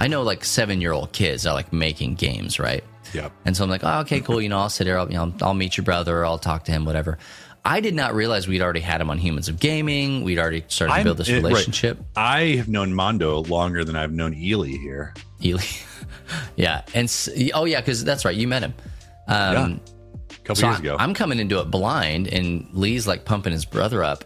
[0.00, 3.32] I know like seven year old kids are like making games right Yep.
[3.44, 4.40] and so I'm like, oh, okay, cool.
[4.40, 4.96] You know, I'll sit here.
[4.96, 6.24] I'll, you know, I'll meet your brother.
[6.24, 7.18] I'll talk to him, whatever.
[7.64, 10.22] I did not realize we'd already had him on Humans of Gaming.
[10.22, 11.42] We'd already started to I'm- build this it- right.
[11.42, 11.98] relationship.
[12.14, 15.12] I have known Mondo longer than I've known Ely here.
[15.44, 15.64] Ely.
[16.56, 16.82] yeah.
[16.94, 17.12] And
[17.52, 18.36] oh, yeah, because that's right.
[18.36, 18.74] You met him.
[19.26, 19.89] Um, Yeah.
[20.50, 20.96] Couple so years ago.
[20.98, 24.24] I'm coming into it blind, and Lee's like pumping his brother up.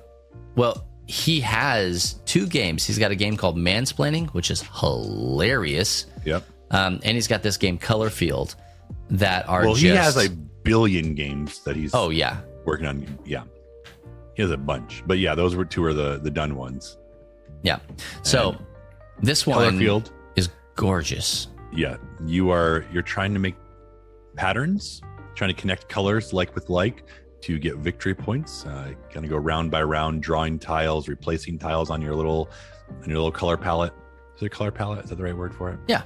[0.57, 2.85] Well, he has two games.
[2.85, 6.07] He's got a game called Mansplaining, which is hilarious.
[6.25, 6.45] yep.
[6.70, 8.55] Um, and he's got this game Color Field
[9.11, 9.83] that are Well, just.
[9.83, 12.39] he has a billion games that he's Oh, yeah.
[12.64, 13.07] working on.
[13.25, 13.43] Yeah.
[14.35, 15.03] He has a bunch.
[15.07, 16.97] But yeah, those were two are the the done ones.
[17.62, 17.79] Yeah.
[18.22, 18.51] So
[19.18, 20.11] And this one Colorfield.
[20.37, 21.49] is gorgeous.
[21.72, 21.97] Yeah.
[22.27, 23.55] You are you're trying to make
[24.37, 25.01] patterns
[25.35, 27.05] trying to connect colors like with like
[27.43, 28.64] to get victory points.
[28.64, 32.51] Uh, kind of go round by round, drawing tiles, replacing tiles on your little
[33.03, 33.93] on your little color palette.
[34.37, 35.05] Is it a color palette?
[35.05, 35.78] Is that the right word for it?
[35.87, 36.03] Yeah.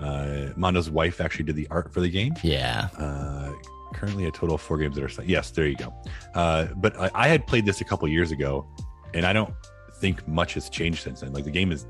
[0.00, 2.34] Uh, Mondo's wife actually did the art for the game.
[2.42, 2.88] Yeah.
[2.98, 3.52] Uh,
[3.92, 5.92] currently a total of four games that are yes there you go
[6.34, 8.66] uh, but I, I had played this a couple years ago
[9.14, 9.52] and i don't
[9.94, 11.86] think much has changed since then like the game is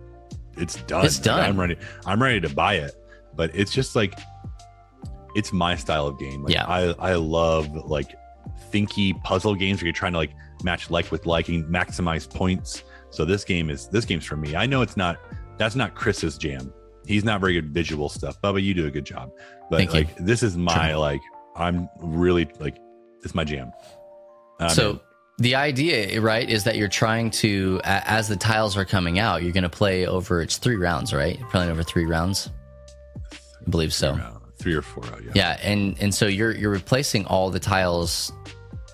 [0.56, 1.38] it's done It's done.
[1.38, 1.76] Like, i'm ready
[2.06, 2.92] i'm ready to buy it
[3.34, 4.18] but it's just like
[5.34, 6.66] it's my style of game like Yeah.
[6.66, 8.14] i i love like
[8.72, 10.32] thinky puzzle games where you're trying to like
[10.64, 14.66] match like with liking maximize points so this game is this game's for me i
[14.66, 15.18] know it's not
[15.58, 16.72] that's not chris's jam
[17.06, 19.30] he's not very good visual stuff bubba you do a good job
[19.70, 20.00] but Thank you.
[20.00, 20.98] like this is my Sure.
[20.98, 21.20] like
[21.56, 22.76] i'm really like
[23.24, 23.72] it's my jam
[24.58, 25.00] I'm so in.
[25.38, 29.52] the idea, right, is that you're trying to, as the tiles are coming out, you're
[29.54, 30.42] going to play over.
[30.42, 31.38] It's three rounds, right?
[31.38, 32.50] You're playing over three rounds.
[33.32, 34.18] I believe so.
[34.60, 38.32] Three or four yeah, Yeah, and and so you're you're replacing all the tiles,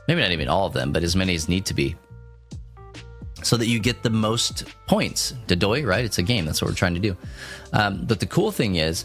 [0.08, 1.96] maybe not even all of them, but as many as need to be,
[3.42, 5.34] so that you get the most points.
[5.46, 6.04] Dodoy, right?
[6.04, 6.44] It's a game.
[6.44, 7.16] That's what we're trying to do.
[7.72, 9.04] Um, but the cool thing is,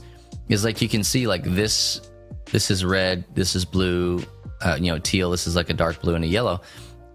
[0.50, 2.02] is like you can see like this.
[2.46, 3.24] This is red.
[3.34, 4.24] This is blue.
[4.62, 5.32] Uh, you know, teal.
[5.32, 6.62] This is like a dark blue and a yellow.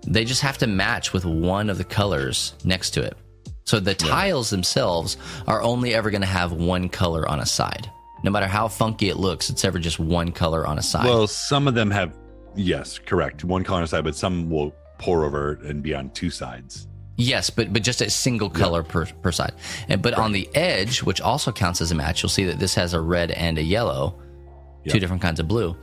[0.06, 3.16] They just have to match with one of the colors next to it.
[3.64, 5.16] So the tiles themselves
[5.48, 7.90] are only ever going to have one color on a side.
[8.22, 11.04] No matter how funky it looks, it's ever just one color on a side.
[11.04, 12.16] well some of them have
[12.54, 16.08] yes correct one color on the side but some will pour over and be on
[16.10, 16.88] two sides
[17.18, 19.52] yes, but but just a single color per per side.
[19.88, 22.74] And but on the edge, which also counts as a match, you'll see that this
[22.74, 24.18] has a red and a yellow,
[24.88, 25.76] two different kinds of blue.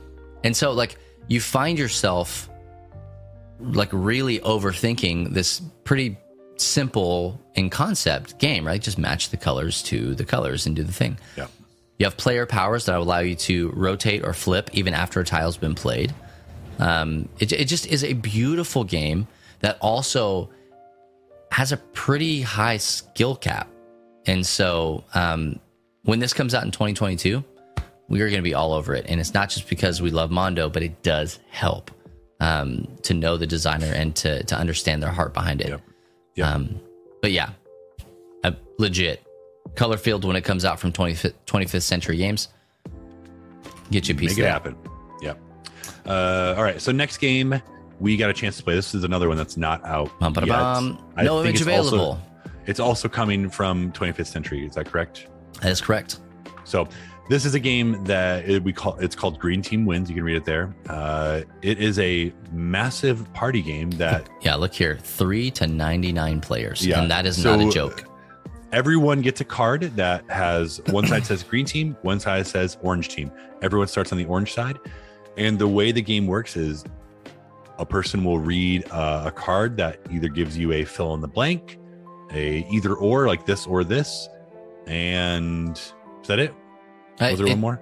[0.44, 0.96] And so like
[1.28, 2.48] you find yourself
[3.60, 6.16] like really overthinking this pretty
[6.56, 8.80] simple in concept game, right?
[8.80, 11.18] Just match the colors to the colors and do the thing.
[11.36, 11.46] yeah
[11.98, 15.56] You have player powers that allow you to rotate or flip even after a tile's
[15.56, 16.12] been played.
[16.78, 19.28] Um, it, it just is a beautiful game
[19.60, 20.50] that also
[21.52, 23.68] has a pretty high skill cap.
[24.26, 25.60] And so um,
[26.02, 27.44] when this comes out in 2022,
[28.08, 29.06] we are going to be all over it.
[29.08, 31.90] And it's not just because we love Mondo, but it does help
[32.40, 35.68] um, to know the designer and to, to understand their heart behind it.
[35.68, 35.82] Yep.
[36.36, 36.46] Yep.
[36.46, 36.80] Um,
[37.22, 37.50] but yeah,
[38.78, 39.22] legit.
[39.74, 42.48] Color field when it comes out from 25th, 25th Century Games.
[43.90, 44.76] Get you a piece make of it happen
[45.20, 45.38] yep
[46.06, 47.60] uh all right so next game
[48.00, 50.48] we got a chance to play this is another one that's not out Bum, yet.
[50.48, 50.98] bum.
[51.18, 52.20] No image it's also- available.
[52.66, 55.28] it's also coming from 25th century is that correct
[55.60, 56.18] That is correct.
[56.64, 56.88] So
[57.28, 60.08] this is a game that it, we call it's called Green Team Wins.
[60.08, 60.74] You can read it there.
[60.88, 64.98] Uh, it is a massive party game that Yeah, look here.
[65.02, 66.86] Three to 99 players.
[66.86, 68.04] Yeah, And that is so- not a joke.
[68.74, 73.08] Everyone gets a card that has one side says Green Team, one side says Orange
[73.08, 73.30] Team.
[73.62, 74.78] Everyone starts on the orange side,
[75.36, 76.84] and the way the game works is
[77.78, 81.28] a person will read uh, a card that either gives you a fill in the
[81.28, 81.78] blank,
[82.32, 84.28] a either or like this or this,
[84.86, 86.50] and is that it?
[87.20, 87.80] Uh, Was there it- one more?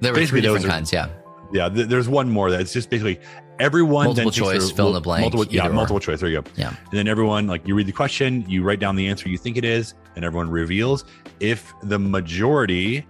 [0.00, 0.92] There were basically three different are- kinds.
[0.92, 1.08] Yeah.
[1.52, 3.20] Yeah, th- there's one more that's just basically
[3.60, 5.72] everyone Multiple choice, their- fill in the blank, Multiple, yeah, or.
[5.72, 6.18] multiple choice.
[6.18, 6.50] There you go.
[6.56, 6.68] Yeah.
[6.70, 9.56] And then everyone like you read the question, you write down the answer you think
[9.56, 11.04] it is, and everyone reveals.
[11.40, 13.06] If the majority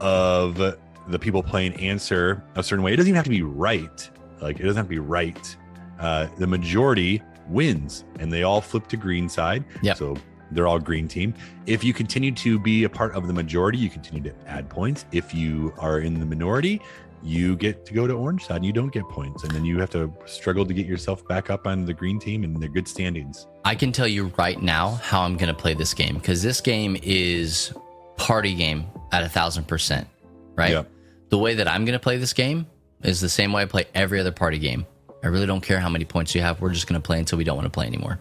[0.00, 4.10] of the people playing answer a certain way, it doesn't even have to be right.
[4.40, 5.56] Like it doesn't have to be right.
[5.98, 9.64] Uh, the majority wins, and they all flip to green side.
[9.82, 9.96] Yep.
[9.96, 10.16] So
[10.50, 11.34] they're all green team.
[11.66, 15.04] If you continue to be a part of the majority, you continue to add points.
[15.12, 16.80] If you are in the minority,
[17.24, 19.44] you get to go to orange side and you don't get points.
[19.44, 22.44] And then you have to struggle to get yourself back up on the green team
[22.44, 23.46] and their good standings.
[23.64, 26.60] I can tell you right now how I'm going to play this game because this
[26.60, 27.72] game is
[28.16, 30.06] party game at a thousand percent,
[30.54, 30.72] right?
[30.72, 30.84] Yeah.
[31.30, 32.66] The way that I'm going to play this game
[33.02, 34.86] is the same way I play every other party game.
[35.22, 36.60] I really don't care how many points you have.
[36.60, 38.20] We're just going to play until we don't want to play anymore.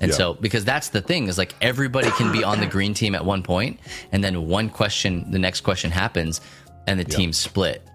[0.00, 0.16] And Yeah.
[0.16, 3.22] so, because that's the thing is like everybody can be on the green team at
[3.22, 3.78] one point,
[4.12, 6.40] and then one question, the next question happens,
[6.86, 7.86] and the team split.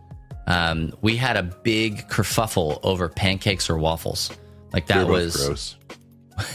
[0.47, 4.31] Um, we had a big kerfuffle over pancakes or waffles.
[4.73, 5.75] Like that was gross.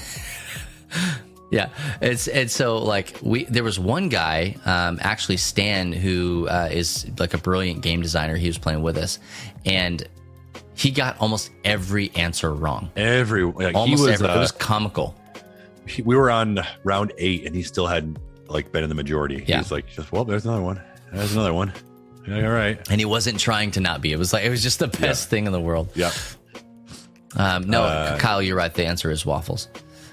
[1.51, 1.69] yeah,
[2.01, 7.07] it's and so like we there was one guy, um, actually Stan, who uh, is
[7.19, 8.37] like a brilliant game designer.
[8.37, 9.19] He was playing with us,
[9.65, 10.07] and
[10.75, 12.91] he got almost every answer wrong.
[12.97, 14.29] Every like, he Almost was, every.
[14.29, 15.15] uh, it was comical.
[15.87, 18.19] he- we were on round eight and he still hadn't
[18.49, 19.45] like been in the majority.
[19.47, 19.59] Yeah.
[19.59, 20.81] He's like, just well, there's another one.
[21.13, 21.73] There's another one.
[22.27, 22.79] Yeah, all right.
[22.91, 24.13] And he wasn't trying to not be.
[24.13, 25.91] It was like it was just the best thing in the world.
[25.95, 26.13] Yeah.
[27.37, 28.73] Um, no, Uh, Kyle, you're right.
[28.73, 29.69] The answer is waffles.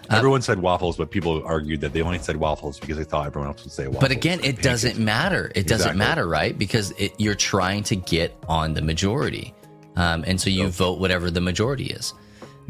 [0.09, 3.49] Everyone said waffles, but people argued that they only said waffles because they thought everyone
[3.49, 4.01] else would say waffles.
[4.01, 5.51] But again, it doesn't matter.
[5.53, 6.57] It doesn't matter, right?
[6.57, 9.53] Because it, you're trying to get on the majority.
[9.97, 10.69] um, and so you Oh.
[10.69, 12.13] vote whatever the majority is.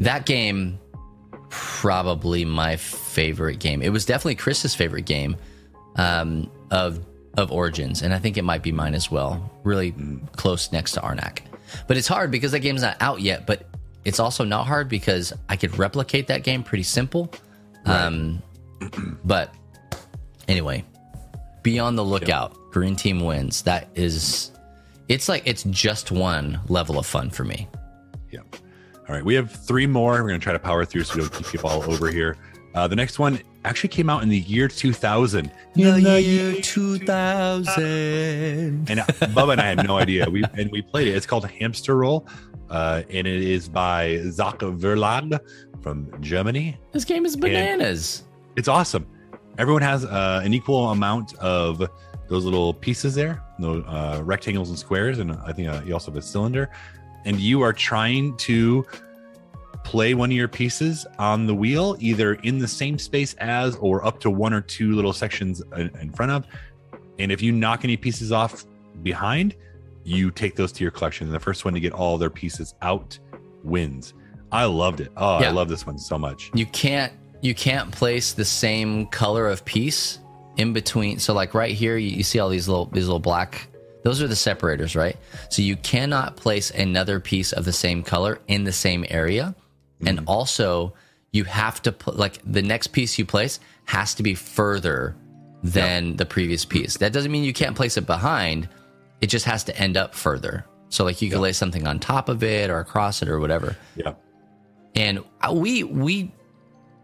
[0.00, 0.78] That game,
[1.50, 3.82] probably my favorite game.
[3.82, 5.36] It was definitely Chris's favorite game
[5.96, 6.98] um, of
[7.38, 9.50] of Origins, and I think it might be mine as well.
[9.62, 9.94] Really
[10.36, 11.38] close next to Arnak,
[11.86, 13.46] but it's hard because that game's not out yet.
[13.46, 13.66] But
[14.04, 17.32] it's also not hard because I could replicate that game pretty simple.
[17.86, 18.42] Um,
[19.24, 19.54] but
[20.48, 20.84] anyway,
[21.62, 22.54] be on the lookout.
[22.72, 23.62] Green team wins.
[23.62, 24.50] That is,
[25.08, 27.68] it's like it's just one level of fun for me.
[28.30, 28.40] Yeah.
[29.08, 29.24] All right.
[29.24, 30.14] We have three more.
[30.14, 32.36] We're going to try to power through so we don't keep you all over here.
[32.74, 35.50] Uh, the next one actually came out in the year 2000.
[35.76, 38.90] In The year 2000.
[38.90, 40.28] And uh, Bubba and I had no idea.
[40.28, 41.16] We and we played it.
[41.16, 42.26] It's called Hamster Roll,
[42.70, 45.38] uh, and it is by Zoch Verlag
[45.82, 46.76] from Germany.
[46.92, 48.24] This game is bananas.
[48.56, 49.06] It's awesome.
[49.58, 51.82] Everyone has uh, an equal amount of
[52.28, 56.10] those little pieces there, no uh, rectangles and squares, and I think uh, you also
[56.10, 56.70] have a cylinder.
[57.24, 58.86] And you are trying to
[59.88, 64.04] play one of your pieces on the wheel, either in the same space as or
[64.04, 66.44] up to one or two little sections in front of.
[67.18, 68.66] And if you knock any pieces off
[69.02, 69.56] behind,
[70.04, 71.26] you take those to your collection.
[71.26, 73.18] And the first one to get all their pieces out
[73.64, 74.12] wins.
[74.52, 75.10] I loved it.
[75.16, 76.50] Oh, I love this one so much.
[76.52, 80.18] You can't you can't place the same color of piece
[80.58, 81.18] in between.
[81.18, 83.68] So like right here, you, you see all these little these little black.
[84.04, 85.16] Those are the separators, right?
[85.48, 89.54] So you cannot place another piece of the same color in the same area,
[90.06, 90.94] and also
[91.32, 95.14] you have to put like the next piece you place has to be further
[95.62, 96.96] than the previous piece.
[96.98, 98.68] That doesn't mean you can't place it behind.
[99.20, 100.64] It just has to end up further.
[100.88, 103.76] So like you can lay something on top of it or across it or whatever
[103.96, 104.14] Yeah.
[104.94, 105.22] and
[105.52, 106.32] we we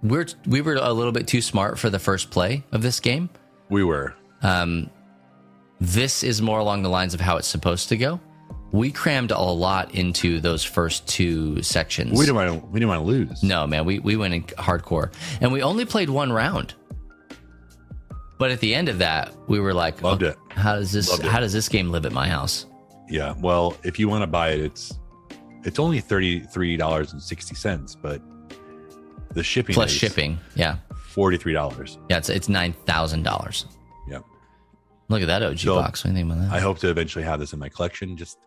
[0.02, 3.28] we're we were a little bit too smart for the first play of this game.
[3.70, 4.14] We were.
[4.42, 4.90] Um,
[5.80, 8.20] this is more along the lines of how it's supposed to go.
[8.74, 12.18] We crammed a lot into those first two sections.
[12.18, 12.66] We didn't want to.
[12.66, 13.42] We didn't want to lose.
[13.44, 16.74] no, man, we we went in hardcore, and we only played one round.
[18.36, 20.38] But at the end of that, we were like, Loved "Oh, it.
[20.50, 22.66] How does this how does this game live at my house?"
[23.08, 23.34] Yeah.
[23.38, 24.98] Well, if you want to buy it, it's
[25.62, 28.20] it's only thirty three dollars and sixty cents, but
[29.34, 31.96] the shipping Plus is shipping, yeah, forty three dollars.
[32.10, 33.66] yeah, it's it's nine thousand dollars.
[34.08, 34.18] Yeah.
[35.08, 36.02] Look at that OG So, box.
[36.02, 36.56] What do you think about that?
[36.56, 38.38] I hope to eventually have this in my collection just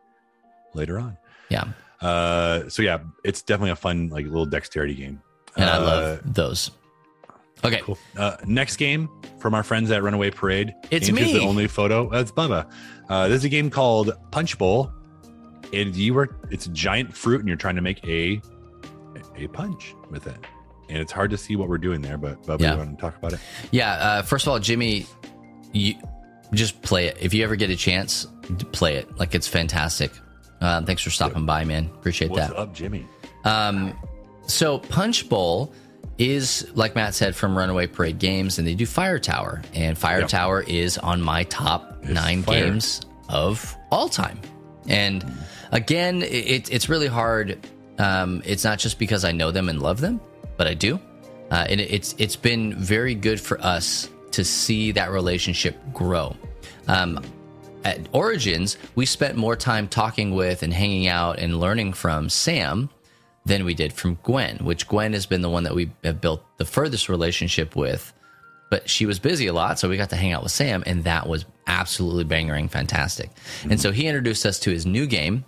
[0.73, 1.17] later on.
[1.49, 1.65] yeah,
[2.01, 5.21] Uh, so yeah, it's definitely a fun like little dexterity game.
[5.55, 6.71] and I Uh, love those.
[7.65, 7.97] Okay, Cool.
[8.15, 9.09] Uh, next game
[9.39, 10.75] from our friends at Runaway Parade.
[10.91, 11.39] It's Andrew's me.
[11.39, 12.07] The only photo.
[12.09, 12.69] That's Bubba.
[13.09, 14.91] Uh, this is a game called Punch Bowl,
[15.73, 16.37] and you were.
[16.51, 18.39] It's a giant fruit, and you're trying to make a
[19.35, 20.37] a punch with it.
[20.89, 22.71] And it's hard to see what we're doing there, but Bubba, Yeah.
[22.73, 23.39] you want to talk about it?
[23.71, 23.93] Yeah.
[23.93, 25.05] Uh, first of all, Jimmy,
[25.73, 25.95] you
[26.53, 27.17] just play it.
[27.19, 28.27] If you ever get a chance,
[28.71, 29.17] play it.
[29.17, 30.11] Like it's fantastic.
[30.61, 31.85] Uh, thanks for stopping by, man.
[31.95, 32.57] Appreciate What's that.
[32.57, 33.05] up, Jimmy?
[34.47, 35.73] So Punch Bowl
[36.17, 40.21] is like Matt said from Runaway Parade Games, and they do Fire Tower, and Fire
[40.21, 40.29] Yep.
[40.29, 42.63] Tower is on my top nine fire.
[42.65, 44.39] games of all time.
[44.87, 45.23] And
[45.71, 47.67] again, it, it's really hard.
[47.99, 50.21] Um, it's not just because I know them and love them,
[50.55, 50.99] but I do.
[51.51, 56.35] Uh, and it, it's it's been very good for us to see that relationship grow.
[56.87, 57.19] Um,
[57.87, 62.89] at Origins, we spent more time talking with and hanging out and learning from Sam
[63.45, 66.43] than we did from Gwen, which Gwen has been the one that we have built
[66.57, 68.11] the furthest relationship with.
[68.69, 71.05] But she was busy a lot, so we got to hang out with Sam, and
[71.05, 73.29] that was absolutely bangering fantastic.
[73.69, 75.45] And so he introduced us to his new game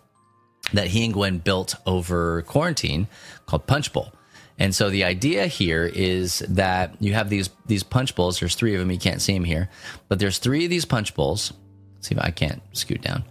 [0.71, 3.07] that he and Gwen built over quarantine
[3.47, 4.13] called Punch Bowl.
[4.57, 8.39] And so the idea here is that you have these these punch bowls.
[8.39, 8.91] There's three of them.
[8.91, 9.69] You can't see them here,
[10.07, 11.53] but there's three of these punch bowls.
[11.99, 13.25] Let's see if I can't scoot down.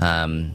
[0.00, 0.54] Um,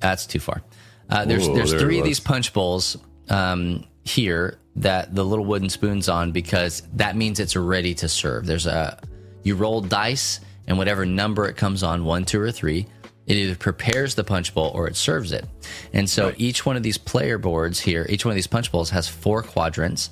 [0.00, 0.62] that's too far.
[1.10, 2.96] Uh, there's Whoa, there's there three of these punch bowls
[3.28, 8.46] um, here that the little wooden spoons on because that means it's ready to serve.
[8.46, 8.98] There's a
[9.42, 12.86] you roll dice and whatever number it comes on one, two, or three,
[13.26, 15.46] it either prepares the punch bowl or it serves it.
[15.92, 18.90] And so each one of these player boards here, each one of these punch bowls
[18.90, 20.10] has four quadrants,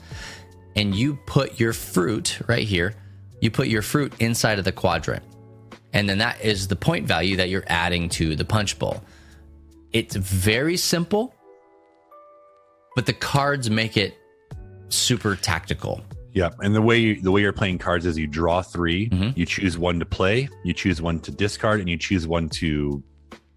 [0.77, 2.95] and you put your fruit right here.
[3.41, 5.23] You put your fruit inside of the quadrant,
[5.93, 9.03] and then that is the point value that you're adding to the punch bowl.
[9.93, 11.35] It's very simple,
[12.95, 14.15] but the cards make it
[14.89, 16.03] super tactical.
[16.35, 19.39] Yeah, and the way you, the way you're playing cards is you draw 3 Mm-hmm.
[19.39, 23.03] you choose one to play, you choose one to discard, and you choose one to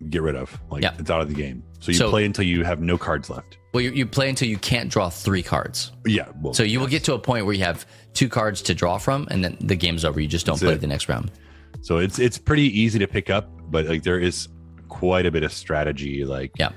[0.09, 0.59] get rid of.
[0.69, 0.93] Like Yeah.
[0.99, 1.63] it's out of the game.
[1.79, 3.57] So you So- play until you have no cards left.
[3.73, 5.91] Well, you, you play until you can't draw three cards.
[6.05, 6.27] Yeah.
[6.41, 8.97] Well, So you will get to a point where you have two cards to draw
[8.97, 10.19] from, and then the game's over.
[10.19, 10.81] You just don't That's play it.
[10.81, 11.31] the next round.
[11.85, 14.47] So it's it's pretty easy to pick up, but like there is
[14.89, 16.25] quite a bit of strategy.
[16.25, 16.69] Like Yeah.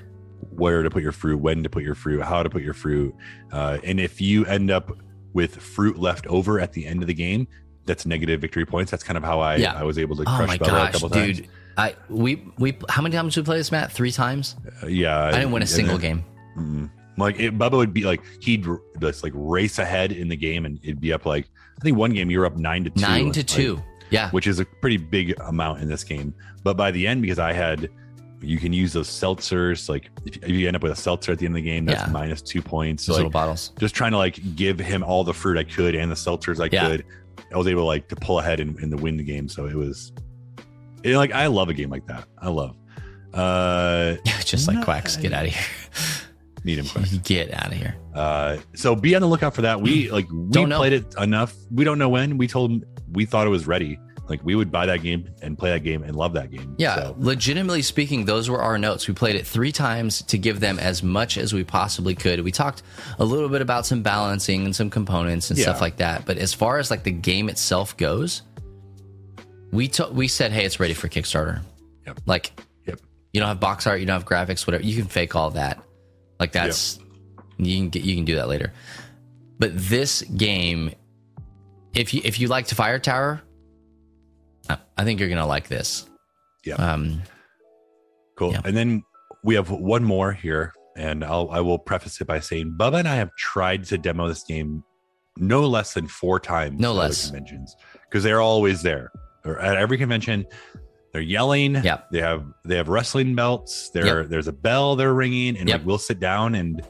[0.51, 3.15] where to put your fruit, when to put your fruit, how to put your fruit,
[3.51, 4.91] uh, and if you end up
[5.33, 7.47] with fruit left over at the end of the game,
[7.87, 8.91] that's negative victory points.
[8.91, 9.73] That's kind of how I Yeah.
[9.73, 11.37] I was able to Oh crush my Bubba a gosh, couple dude!
[11.37, 11.49] times.
[11.79, 13.91] I we we how many times did we play this, Matt?
[13.91, 14.57] Three times.
[14.83, 16.25] Uh, yeah, I didn't win a single then- game.
[16.59, 16.91] Mm.
[17.17, 18.67] Like it, Bubba would be like he'd
[19.01, 21.49] just like race ahead in the game, and it'd be up like
[21.79, 23.83] I think one game you were up nine to two, Nine to like, two.
[24.11, 24.31] Yeah.
[24.31, 26.35] which is a pretty big amount in this game.
[26.65, 27.89] But by the end, because I had,
[28.41, 29.89] you can use those seltzers.
[29.89, 31.85] Like if, if you end up with a seltzer at the end of the game,
[31.85, 32.13] that's Yeah.
[32.13, 33.05] minus two points.
[33.05, 33.73] So like, little bottles.
[33.79, 36.69] just trying to like give him all the fruit I could and the seltzers I
[36.73, 36.89] Yeah.
[36.89, 37.05] could.
[37.53, 39.49] I was able like to pull ahead and, and to win the game.
[39.49, 40.13] So it was,
[41.03, 42.27] it, like I love a game like that.
[42.39, 42.77] I love.
[43.35, 45.65] Uh, Just like quacks, get out of here.
[46.65, 47.05] need him.
[47.25, 47.95] Get out of here.
[48.15, 49.81] Uh, so be on the lookout for that.
[49.81, 51.55] We like we played it enough.
[51.71, 52.37] We don't know when.
[52.39, 53.99] We told him we thought it was ready.
[54.29, 56.75] Like we would buy that game and play that game and love that game.
[56.77, 59.09] Yeah, So, legitimately speaking, those were our notes.
[59.09, 62.41] We played it three times to give them as much as we possibly could.
[62.43, 62.83] We talked
[63.19, 66.27] a little bit about some balancing and some components and stuff like that.
[66.27, 68.43] But as far as like the game itself goes,
[69.73, 71.61] we to- we said, hey, it's ready for Kickstarter.
[72.07, 72.21] Yep.
[72.27, 72.53] Like,
[72.87, 73.01] Yep.
[73.33, 74.85] you don't have box art, you don't have graphics, whatever.
[74.85, 75.83] You can fake all that.
[76.41, 76.99] Like that's
[77.57, 78.73] you can get you can do that later.
[79.59, 80.93] But this game,
[81.95, 83.43] if you if you liked Fire Tower,
[84.68, 86.09] I- think you're gonna like this.
[86.64, 86.74] Yeah.
[86.74, 87.22] Um,
[88.36, 88.53] cool.
[88.53, 88.61] Yeah.
[88.64, 89.03] And then
[89.45, 93.09] we have one more here, and I'll I will preface it by saying Bubba and
[93.09, 94.82] I have tried to demo this game
[95.36, 96.80] no less than four times.
[96.80, 97.26] No less.
[97.30, 97.76] conventions
[98.09, 99.11] because they're always there.
[99.45, 100.45] Or at every convention,
[101.12, 101.76] they're yelling.
[101.76, 102.11] Yep.
[102.11, 103.91] They have they have wrestling belts.
[103.91, 104.30] There Yep.
[104.30, 105.80] there's a bell they're ringing, and Yep.
[105.80, 106.82] like, we'll sit down and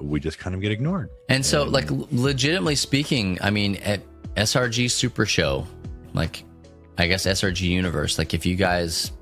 [0.00, 1.10] we just kind of get ignored.
[1.28, 4.00] And so, And- like, legitimately speaking, I mean, at
[4.36, 5.66] SRG Super Show,
[6.14, 6.44] like,
[6.96, 9.12] I guess SRG Universe, like, if you guys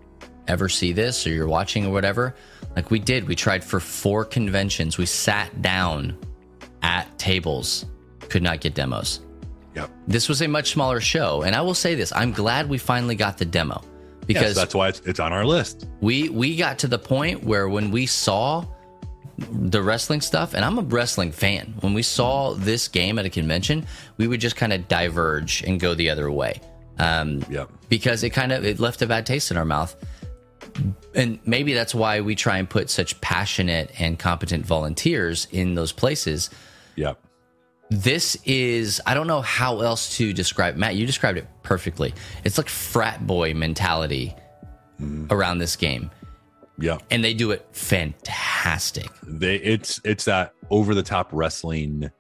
[0.49, 2.35] ever see this or you're watching or whatever,
[2.77, 3.27] like, we did.
[3.27, 4.99] We tried for four conventions.
[4.99, 6.17] We sat down
[6.83, 7.87] at tables,
[8.29, 9.21] could not get demos.
[9.75, 9.91] Yep.
[10.07, 11.43] This was a much smaller show.
[11.43, 14.75] And I will say this I'm glad we finally got the demo Yes, because that's
[14.75, 15.87] why it's, it's on our list.
[16.01, 18.65] we we got to the point where when we saw
[19.39, 21.75] the wrestling stuff and i'm a wrestling fan.
[21.81, 25.79] When we saw this game at a convention we would just kind of diverge and
[25.79, 26.61] go the other way.
[26.99, 27.71] Um, Yep.
[27.91, 29.95] because it kind of it left a bad taste in our mouth.
[31.15, 35.93] And maybe that's why we try and put such passionate and competent volunteers in those
[35.93, 36.49] places.
[36.97, 37.19] Yep.
[37.91, 42.15] this is i don't know how else to describe matt you described it perfectly.
[42.45, 44.35] It's like frat boy mentality
[45.31, 46.11] around this game
[46.79, 47.03] Yep.
[47.11, 49.09] and they do it fantastic.
[49.23, 52.11] They it's it's that over the top wrestling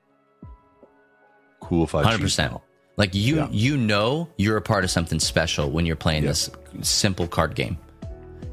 [1.61, 1.87] cool.
[1.87, 2.55] Hundred percent.
[2.97, 3.49] Like you, Yeah.
[3.51, 6.31] you know, you're a part of something special when you're playing Yeah.
[6.31, 6.51] this
[6.81, 7.77] simple card game.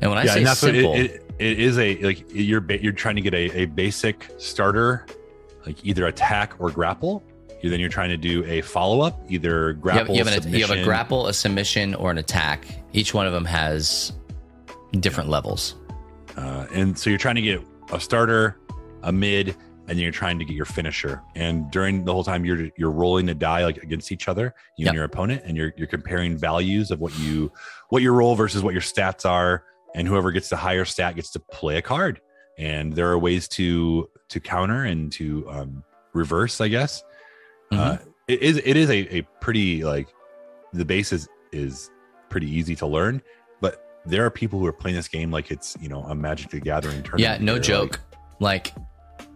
[0.01, 3.15] And when I Yeah, say simple, it, it, it is a like you're you're trying
[3.15, 5.05] to get a, a basic starter,
[5.65, 7.23] like either attack or grapple.
[7.61, 10.15] You then you're trying to do a follow up, either you have, grapple.
[10.17, 12.65] you, have an, you have a grapple, a submission, or an attack.
[12.91, 14.11] Each one of them has
[14.99, 15.75] different levels.
[16.37, 17.61] Uh, and so you're trying to get
[17.91, 18.57] a starter,
[19.03, 21.21] a mid, and then you're trying to get your finisher.
[21.35, 24.85] And during the whole time, you're you're rolling the die like against each other, you
[24.85, 24.89] Yep.
[24.89, 27.51] and your opponent, and you're you're comparing values of what you
[27.89, 31.31] what your roll versus what your stats are, and whoever gets the higher stat gets
[31.31, 32.21] to play a card.
[32.57, 37.03] And there are ways to to counter and to um, reverse, I guess.
[37.71, 40.07] Uh, it is it is a, a pretty like
[40.71, 41.91] the base is is
[42.29, 43.21] pretty easy to learn,
[44.05, 46.59] there are people who are playing this game like it's you know a Magic the
[46.59, 47.19] Gathering tournament.
[47.19, 47.99] Yeah, no They're joke.
[48.39, 48.73] Like,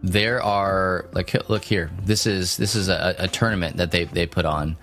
[0.02, 1.90] there are like look here.
[2.02, 4.76] This is this is a, a tournament that they they put on,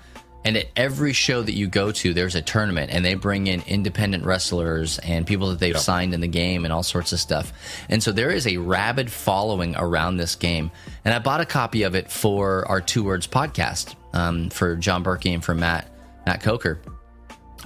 [0.46, 3.64] and at every show that you go to, there's a tournament, and they bring in
[3.68, 7.52] independent wrestlers and people that they've signed in the game and all sorts of stuff.
[7.90, 10.70] And so there is a rabid following around this game.
[11.04, 15.04] And I bought a copy of it for our Two Words podcast um, for John
[15.04, 15.90] Berkey and for Matt
[16.26, 16.80] Matt Coker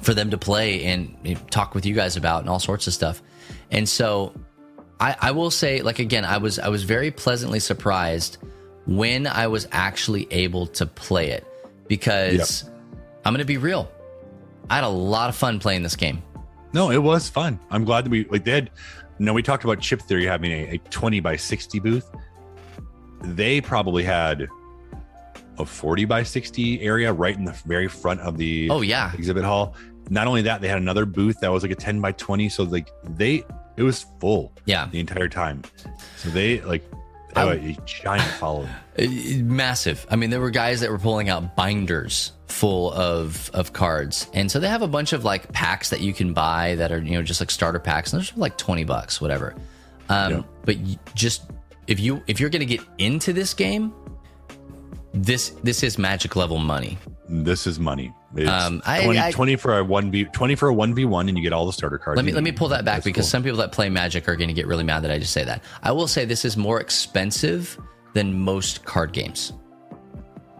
[0.02, 2.88] for them to play and you know, talk with you guys about and all sorts
[2.88, 3.22] of stuff.
[3.72, 4.34] And so
[5.00, 8.38] I, I will say, like again, I was I was very pleasantly surprised
[8.86, 11.46] when I was actually able to play it
[11.88, 12.70] because
[13.26, 13.92] I'm gonna be real.
[14.70, 16.22] I had a lot of fun playing this game.
[16.74, 17.60] No, it was fun.
[17.72, 18.72] I'm glad that we like they had.
[19.18, 22.10] You know, we talked about Chip Theory having a, a 20 by 60 booth.
[23.22, 24.48] They probably had
[25.58, 29.44] a 40 by 60 area right in the very front of the Oh yeah, exhibit
[29.44, 29.76] hall.
[30.10, 32.50] Not only that, they had another booth that was like a 10 by 20.
[32.50, 33.44] So like they,
[33.78, 35.64] it was full yeah, the entire time.
[36.18, 36.84] So they like
[37.36, 38.70] have a, a giant following.
[39.44, 40.06] Massive.
[40.10, 44.52] I mean, there were guys that were pulling out binders full of of cards, and
[44.52, 47.12] so they have a bunch of like packs that you can buy that are you
[47.12, 49.56] know just like starter packs, and they're like twenty bucks, whatever.
[50.10, 50.42] Um, Yeah.
[50.66, 50.78] But
[51.16, 51.44] just
[51.88, 53.94] if you if you're going to get into this game,
[55.14, 56.98] this this is magic level money.
[57.28, 58.14] This is money.
[58.36, 61.06] It's Um, I- 20, I- 20 for a one v twenty for a one v
[61.06, 62.16] one, and you get all the starter cards.
[62.18, 63.30] Let me let me pull that back That's because cool.
[63.30, 65.44] some people that play Magic are going to get really mad that I just say
[65.46, 65.64] that.
[65.82, 67.78] I will say this is more expensive
[68.14, 69.54] than most card games.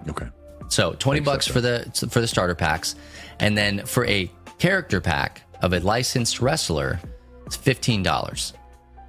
[0.08, 0.28] okay,
[0.68, 2.96] So twenty bucks for the for the starter packs,
[3.40, 7.00] and then for a character pack of a licensed wrestler,
[7.46, 8.54] it's fifteen dollars.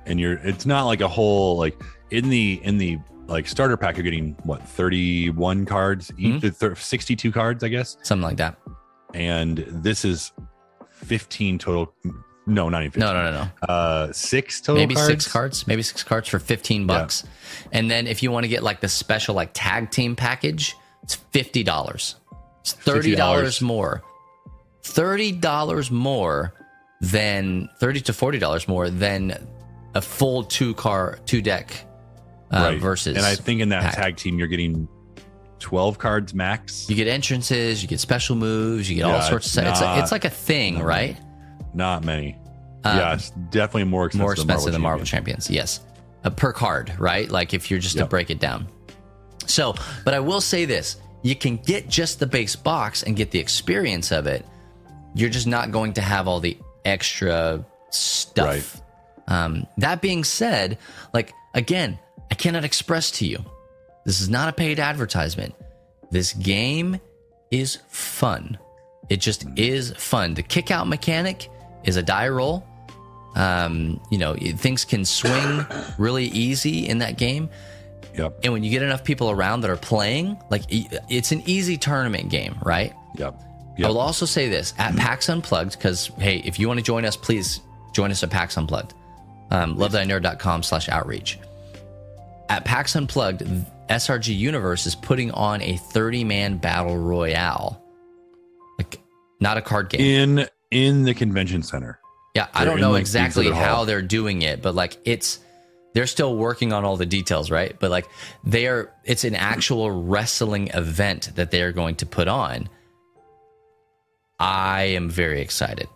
[0.06, 1.80] and you're it's not like a whole like
[2.10, 2.98] in the in the
[3.30, 6.48] like starter pack you're getting what 31 cards each Mm-hmm.
[6.48, 8.56] thir- 62 cards i guess Something like that.
[9.14, 10.32] and this is
[11.04, 11.94] 15 total
[12.46, 13.72] no not even 15 No, no, no, no.
[13.72, 15.06] uh six total Maybe cards?
[15.08, 15.66] six cards.
[15.66, 17.24] Maybe six cards for fifteen bucks.
[17.70, 21.14] And then if you want to get like the special like tag team package, it's
[21.14, 22.16] fifty dollars.
[22.62, 23.62] It's thirty dollars $50.
[23.62, 24.02] more.
[24.82, 26.54] Thirty dollars more
[27.00, 29.46] than thirty to forty dollars more than
[29.94, 31.86] a full two car two deck
[32.50, 33.16] uh, right versus.
[33.16, 33.94] and i think in that pack.
[33.94, 34.88] tag team you're getting
[35.60, 39.52] 12 cards max you get entrances, you get special moves, you get all sorts of
[39.52, 39.66] stuff.
[39.68, 41.16] It's, not- it's like a thing, right?
[41.74, 42.36] not many
[42.84, 45.46] Um, yeah it's definitely more expensive more expensive than Marvel Champions.
[45.48, 45.80] Champions.
[45.84, 45.86] Yes,
[46.24, 47.30] uh, per card, right?
[47.30, 48.66] Like if you're just to break it down.
[49.46, 49.74] So,
[50.04, 53.38] but I will say this: you can get just the base box and get the
[53.38, 54.46] experience of it.
[55.14, 58.46] You're just not going to have all the extra stuff.
[58.46, 58.82] Right.
[59.28, 60.78] Um, that being said,
[61.12, 61.98] like again,
[62.30, 63.44] I cannot express to you,
[64.04, 65.54] this is not a paid advertisement.
[66.10, 67.00] This game
[67.50, 68.58] is fun.
[69.08, 70.34] It just is fun.
[70.34, 71.50] The kick out mechanic
[71.84, 72.66] is a die roll.
[73.34, 75.64] Um, you know, things can swing
[75.98, 77.48] really easy in that game.
[78.14, 81.76] yep And when you get enough people around that are playing, like it's an easy
[81.76, 82.92] tournament game, right?
[83.76, 86.84] yep I will also say this at PAX Unplugged, because hey, if you want to
[86.84, 87.60] join us, please
[87.92, 88.94] join us at PAX Unplugged.
[89.50, 91.38] Um, lovethynerd.com slash outreach.
[92.50, 93.42] At PAX Unplugged,
[93.88, 97.80] SRG Universe is putting on a 30 man battle royale.
[98.76, 99.00] Like,
[99.38, 100.00] not a card game.
[100.40, 102.00] in in the convention center
[102.34, 105.38] Yeah, I don't know like, exactly how they're doing it, but like it's
[105.94, 107.76] they're still working on all the details, right?
[107.78, 108.08] But like
[108.42, 112.68] they are it's an actual wrestling event that they are going to put on.
[114.40, 115.88] I am very excited.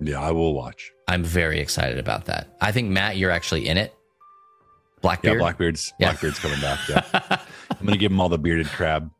[0.00, 2.56] yeah i will watch I'm very excited about that.
[2.60, 3.92] I think Matt, you're actually in it.
[5.02, 5.38] Yeah Blackbeard.
[5.38, 6.08] blackbeard's Yeah.
[6.10, 7.04] blackbeard's coming back yeah
[7.70, 9.10] i'm gonna give him all the bearded crab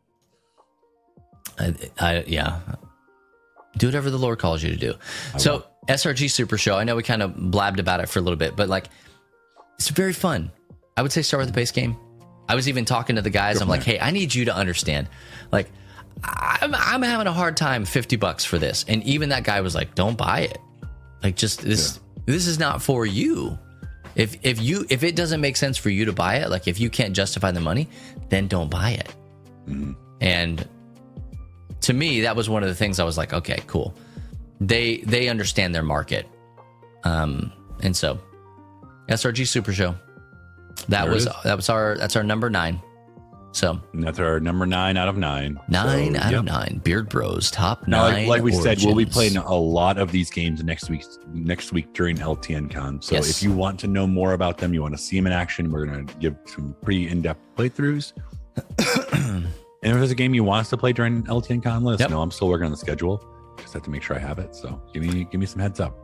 [1.58, 2.60] I, I, yeah.
[3.76, 4.94] Do whatever the Lord calls you to do.
[5.38, 6.76] so SRG Super Show.
[6.76, 8.86] I know we kind of blabbed about it for a little bit, but like,
[9.78, 10.50] it's very fun.
[10.96, 11.96] I would say start with the base game.
[12.48, 13.60] I was even talking to the guys.
[13.60, 15.08] I'm like, hey, I need you to understand.
[15.52, 15.70] Like,
[16.24, 17.84] I'm I'm having a hard time.
[17.84, 20.58] Fifty bucks for this, and even that guy was like, don't buy it.
[21.22, 21.98] Like, just this.
[22.26, 23.58] This is not for you.
[24.14, 26.78] If if you if it doesn't make sense for you to buy it, like if
[26.78, 27.88] you can't justify the money,
[28.28, 29.14] then don't buy it.
[30.20, 30.68] And
[31.82, 33.94] to me, that was one of the things I was like, okay, cool.
[34.60, 36.26] They they understand their market,
[37.04, 37.52] um,
[37.82, 38.20] and so
[39.08, 39.94] SRG Super Show.
[40.88, 42.80] That There was that was our that's our number nine.
[43.54, 45.60] So And that's our number nine out of nine.
[45.68, 46.38] nine So, out yep.
[46.40, 46.80] of nine.
[46.82, 48.26] Beard Bros top Now, nine.
[48.26, 51.04] like, like we said, we'll be playing a lot of these games next week.
[51.32, 53.00] Next week during LTN Con.
[53.02, 53.28] So Yes.
[53.30, 55.70] if you want to know more about them, you want to see them in action,
[55.70, 58.12] we're gonna give some pretty in-depth playthroughs.
[58.78, 59.46] and
[59.82, 62.10] if there's a game you want us to play during LTN Con, let us Yep.
[62.10, 62.22] know.
[62.22, 63.22] I'm still working on the schedule.
[63.58, 64.54] Just have to make sure I have it.
[64.54, 65.96] So give me give me some heads up.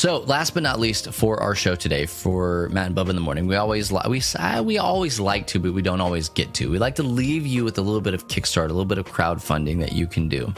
[0.00, 3.20] So, last but not least, for our show today, for Matt and Bubba in the
[3.20, 6.54] morning, we always li- we uh, we always like to, but we don't always get
[6.54, 6.70] to.
[6.70, 9.04] We like to leave you with a little bit of Kickstarter, a little bit of
[9.04, 10.54] crowdfunding that you can do.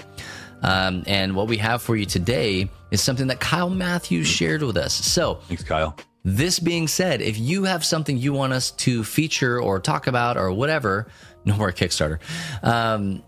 [0.62, 4.76] Um, and what we have for you today is something that Kyle Matthews shared with
[4.76, 4.94] us.
[4.94, 5.96] So, Thanks, Kyle.
[6.22, 10.36] this being said, if you have something you want us to feature or talk about
[10.36, 11.08] or whatever,
[11.44, 12.20] no more Kickstarter,
[12.62, 13.24] um,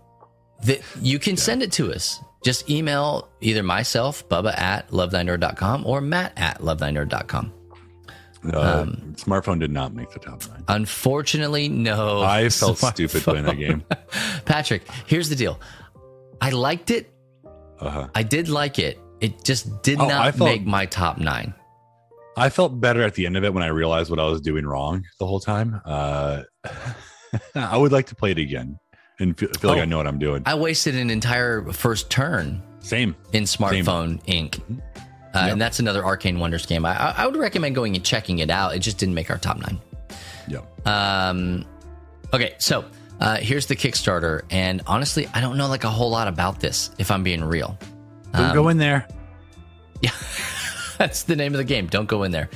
[0.63, 2.21] that you can send it to us.
[2.45, 7.51] Just email either myself, Bubba at lovethynerd.com or Matt at lovethynerd.com.
[8.53, 10.63] Uh, Um, smartphone did not make the top nine.
[10.67, 12.21] Unfortunately, no.
[12.21, 13.83] I felt stupid playing that game.
[14.45, 15.59] Patrick, here's the deal.
[16.39, 17.11] I liked it.
[17.79, 18.09] Uh-huh.
[18.13, 18.99] I did like it.
[19.21, 21.55] It just did Oh, not felt- make my top nine.
[22.37, 24.67] I felt better at the end of it when I realized what I was doing
[24.67, 25.81] wrong the whole time.
[25.83, 26.43] Uh,
[27.55, 28.77] I would like to play it again
[29.19, 29.81] and feel, feel like Oh.
[29.81, 30.43] I know what I'm doing.
[30.45, 33.15] I wasted an entire first turn Same.
[33.33, 34.59] in Smartphone Inc.
[35.33, 36.85] Uh, And that's another Arcane Wonders game.
[36.85, 38.75] I, I would recommend going and checking it out.
[38.75, 39.79] It just didn't make our top nine.
[40.47, 40.61] Yeah.
[40.85, 41.65] Um,
[42.33, 42.85] okay, so
[43.19, 46.91] uh, here's the Kickstarter, and honestly, I don't know like a whole lot about this.
[46.97, 47.77] If I'm being real,
[48.33, 49.07] Don't um, go in there.
[50.01, 50.11] Yeah.
[50.97, 51.87] that's the name of the game.
[51.87, 52.49] Don't go in there.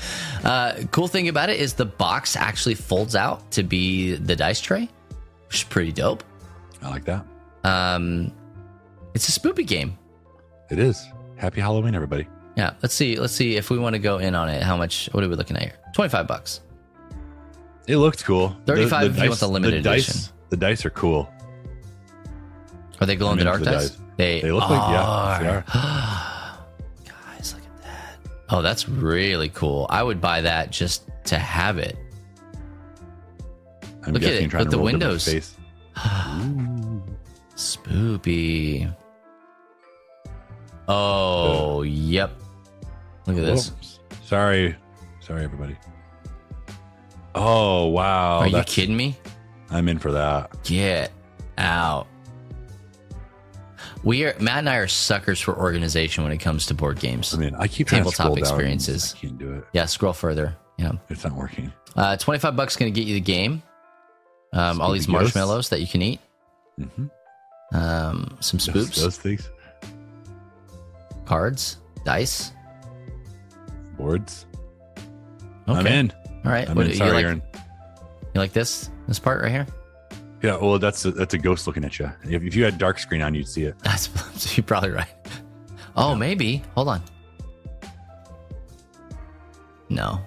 [0.43, 4.61] Uh, cool thing about it is the box actually folds out to be the dice
[4.61, 4.87] tray,
[5.47, 6.23] which is pretty dope.
[6.81, 7.25] I like that.
[7.63, 8.31] Um,
[9.13, 9.97] it's a spoopy game.
[10.69, 11.05] It is.
[11.35, 12.27] Happy Halloween, everybody.
[12.55, 13.15] Yeah, let's see.
[13.17, 14.61] Let's see if we want to go in on it.
[14.63, 15.09] How much?
[15.11, 15.73] What are we looking at here?
[15.93, 16.61] Twenty five bucks.
[17.87, 18.55] It looked cool.
[18.67, 20.33] 35 if you want the limited dice, edition.
[20.49, 21.27] The dice are cool.
[23.01, 23.89] Are they glow in the dark dice?
[23.89, 23.97] dice.
[24.15, 25.63] They They look like yeah, they are.
[27.35, 28.17] Guys, look at that.
[28.49, 29.87] Oh, that's really cool.
[29.89, 31.97] I would buy that just to have it.
[34.05, 35.25] I'm Look at it, with the roll them in windows.
[35.25, 35.55] Face.
[37.59, 38.95] Spoopy.
[40.87, 42.31] Oh, yep.
[43.27, 43.71] Look at this.
[43.71, 43.99] Whoops.
[44.25, 44.75] Sorry,
[45.19, 45.75] sorry, everybody.
[47.35, 48.39] Oh wow!
[48.39, 49.17] Are you that's- kidding me?
[49.69, 50.63] I'm in for that.
[50.63, 51.11] Get
[51.57, 52.07] out.
[54.03, 57.33] We are Matt and I are suckers for organization when it comes to board games.
[57.35, 58.43] I mean, I keep Tabletop to scroll down.
[58.43, 59.13] experiences.
[59.17, 59.65] I can't do it.
[59.73, 60.55] Yeah, scroll further.
[60.77, 60.93] Yeah.
[61.09, 61.73] It's not working.
[61.95, 63.61] Uh, 25 bucks going to get you the game.
[64.53, 66.21] Um, all these marshmallows that you can eat.
[66.77, 67.07] hmm
[67.71, 69.49] Um, some spoops, those things,
[71.25, 72.51] cards, dice.
[73.97, 74.45] boards.
[75.67, 75.77] Okay.
[75.79, 76.11] I'm in.
[76.45, 76.67] All right.
[76.67, 76.91] I'm What, in.
[76.93, 77.41] you, Sorry, like, Aaron.
[78.33, 78.89] you like this?
[79.07, 79.67] This part right here?
[80.41, 80.55] Yeah.
[80.57, 82.11] Well, that's a, that's a ghost looking at you.
[82.23, 83.77] If, if you had dark screen on, you'd see it.
[83.83, 84.09] That's
[84.57, 85.07] you're probably right.
[85.95, 86.63] Oh, maybe.
[86.75, 87.03] Hold on.
[89.89, 90.19] No.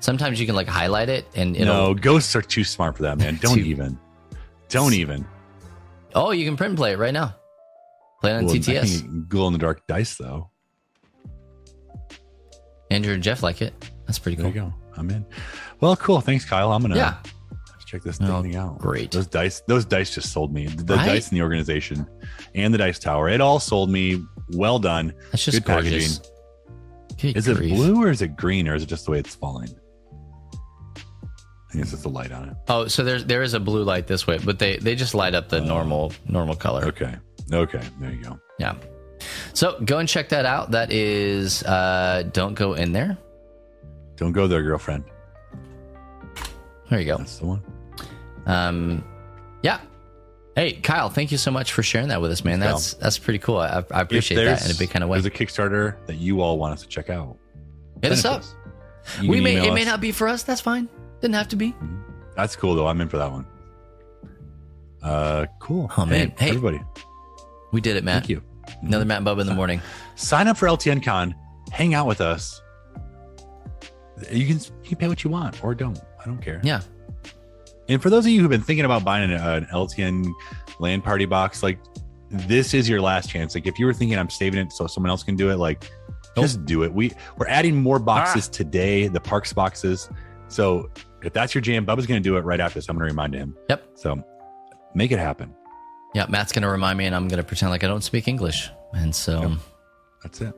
[0.00, 1.88] Sometimes you can like highlight it and it'll.
[1.88, 3.36] no, ghosts are too smart for that, man.
[3.40, 3.98] Don't even.
[4.68, 5.26] Don't even.
[6.14, 7.34] Oh, you can print and play it right now.
[8.20, 9.28] Play it on Well, I TTS.
[9.28, 10.50] glow in the dark dice though.
[12.90, 13.72] Andrew and Jeff like it.
[14.06, 14.52] That's pretty There cool.
[14.52, 14.74] There you go.
[14.96, 15.24] I'm in.
[15.80, 16.20] Well, cool.
[16.20, 16.72] Thanks, Kyle.
[16.72, 17.14] I'm gonna Yeah.
[17.86, 18.78] check this Oh, thing out.
[18.78, 19.10] great.
[19.12, 20.66] Those dice, those dice just sold me.
[20.66, 21.06] The Right?
[21.06, 22.06] dice in the organization
[22.54, 23.28] and the dice tower.
[23.28, 24.22] It all sold me.
[24.52, 25.12] Well done.
[25.30, 26.18] That's just Good gorgeous.
[26.18, 26.32] packaging.
[27.20, 29.34] Good Is it blue or is it green or is it just the way it's
[29.34, 29.68] falling?
[31.70, 32.56] I think it's just the light on it.
[32.66, 35.36] Oh, so there's there is a blue light this way, but they they just light
[35.36, 36.84] up the normal normal color.
[36.86, 37.14] Okay.
[37.52, 37.80] Okay.
[38.00, 38.40] There you go.
[38.58, 38.74] Yeah.
[39.52, 40.72] So go and check that out.
[40.72, 43.16] That is uh don't go in there.
[44.16, 45.04] Don't go there, girlfriend.
[46.88, 47.18] There you go.
[47.18, 47.62] That's the one.
[48.46, 49.04] Um
[49.62, 49.78] yeah.
[50.56, 52.58] Hey, Kyle, thank you so much for sharing that with us, man.
[52.58, 53.58] That's that's pretty cool.
[53.58, 55.20] I, I appreciate that in a big kind of way.
[55.20, 57.38] There's a Kickstarter that you all want us to check out.
[58.02, 58.42] Hit us up.
[59.20, 60.42] We may it may not be for us.
[60.42, 60.88] That's fine.
[61.20, 61.74] Didn't have to be.
[62.36, 62.86] That's cool though.
[62.86, 63.46] I'm in for that one.
[65.02, 65.90] Uh, cool.
[65.96, 66.32] Oh, man.
[66.38, 66.48] Hey.
[66.50, 66.80] everybody,
[67.72, 68.22] We did it, Matt.
[68.24, 68.42] thank you.
[68.82, 69.80] Another Matt and Bubba in the morning.
[70.14, 71.34] Sign up for LTN Con.
[71.72, 72.60] Hang out with us.
[74.30, 75.98] You can you can pay what you want or don't.
[76.20, 76.60] I don't care.
[76.62, 76.82] Yeah.
[77.88, 80.30] And for those of you who've been thinking about buying an, an LTN
[80.78, 81.78] LAN party box, like
[82.30, 83.54] this is your last chance.
[83.54, 85.90] Like if you were thinking I'm saving it so someone else can do it, like
[86.36, 86.92] just do it.
[86.92, 88.52] We we're adding more boxes Ah.
[88.52, 90.10] today, the parks boxes.
[90.48, 90.90] So
[91.24, 92.88] if that's your jam, Bubba's going to do it right after this.
[92.88, 93.56] I'm going to remind him.
[93.68, 93.84] Yep.
[93.94, 94.22] So
[94.94, 95.54] make it happen.
[96.14, 98.68] Yeah, Matt's gonna remind me and I'm gonna pretend like I don't speak English.
[98.92, 99.50] And so Yep.
[100.24, 100.54] That's it.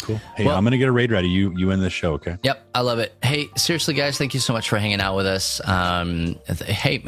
[0.00, 0.20] Cool.
[0.36, 1.28] Hey, Well- I'm going to get a raid ready.
[1.28, 2.36] You you end this show, okay?
[2.42, 3.14] Yep, I love it.
[3.22, 5.60] Hey, seriously, guys, thank you so much for hanging out with us.
[5.66, 7.02] Um, th- hey,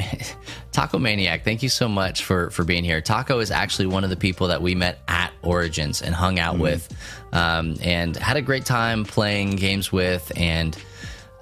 [0.72, 3.00] Taco Maniac, thank you so much for for being here.
[3.02, 6.58] Taco is actually one of the people that we met at Origins and hung out
[6.58, 6.88] with,
[7.32, 10.76] um, and had a great time playing games with, and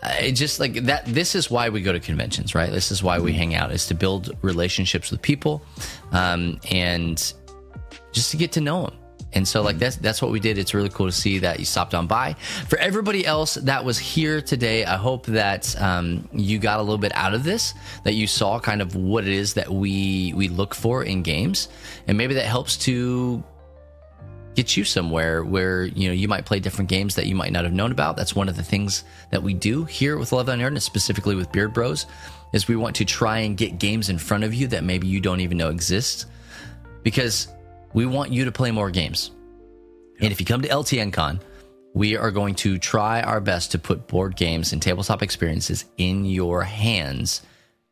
[0.05, 1.05] it just like that.
[1.07, 2.71] This is why we go to conventions, right?
[2.71, 5.63] This is why we hang out is to build relationships with people,
[6.13, 7.33] um, and
[8.13, 8.95] just to get to know them.
[9.33, 10.59] And so, like that's that's what we did.
[10.59, 12.35] It's really cool to see that you stopped on by.
[12.69, 16.99] For everybody else that was here today, I hope that um, you got a little
[16.99, 17.75] bit out of this.
[18.05, 21.69] That you saw kind of what it is that we we look for in games,
[22.07, 23.43] and maybe that helps to
[24.55, 27.65] get you somewhere where you know you might play different games that you might not
[27.65, 28.17] have known about.
[28.17, 31.51] That's one of the things that we do here with Love on and specifically with
[31.53, 32.07] Beard Bros,
[32.53, 35.21] is we want to try and get games in front of you that maybe you
[35.21, 36.27] don't even know exist,
[37.03, 37.49] because
[37.93, 39.31] we want you to play more games.
[40.21, 41.41] And if you come to LTN Con,
[41.95, 46.25] we are going to try our best to put board games and tabletop experiences in
[46.25, 47.43] your hands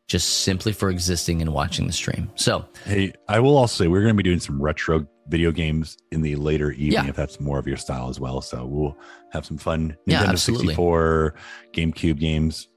[0.08, 2.30] just simply for existing and watching the stream.
[2.34, 5.96] So, Hey, I will also say we're going to be doing some retro video games
[6.10, 7.08] in the later evening Yeah.
[7.08, 8.40] if that's more of your style as well.
[8.40, 8.96] So we'll
[9.30, 10.66] have some fun Nintendo absolutely.
[10.68, 11.34] 64,
[11.72, 12.68] GameCube games,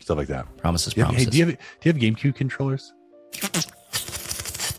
[0.00, 0.56] stuff like that.
[0.56, 1.24] promises, have- promises.
[1.26, 2.92] hey, do you have do you have GameCube controllers?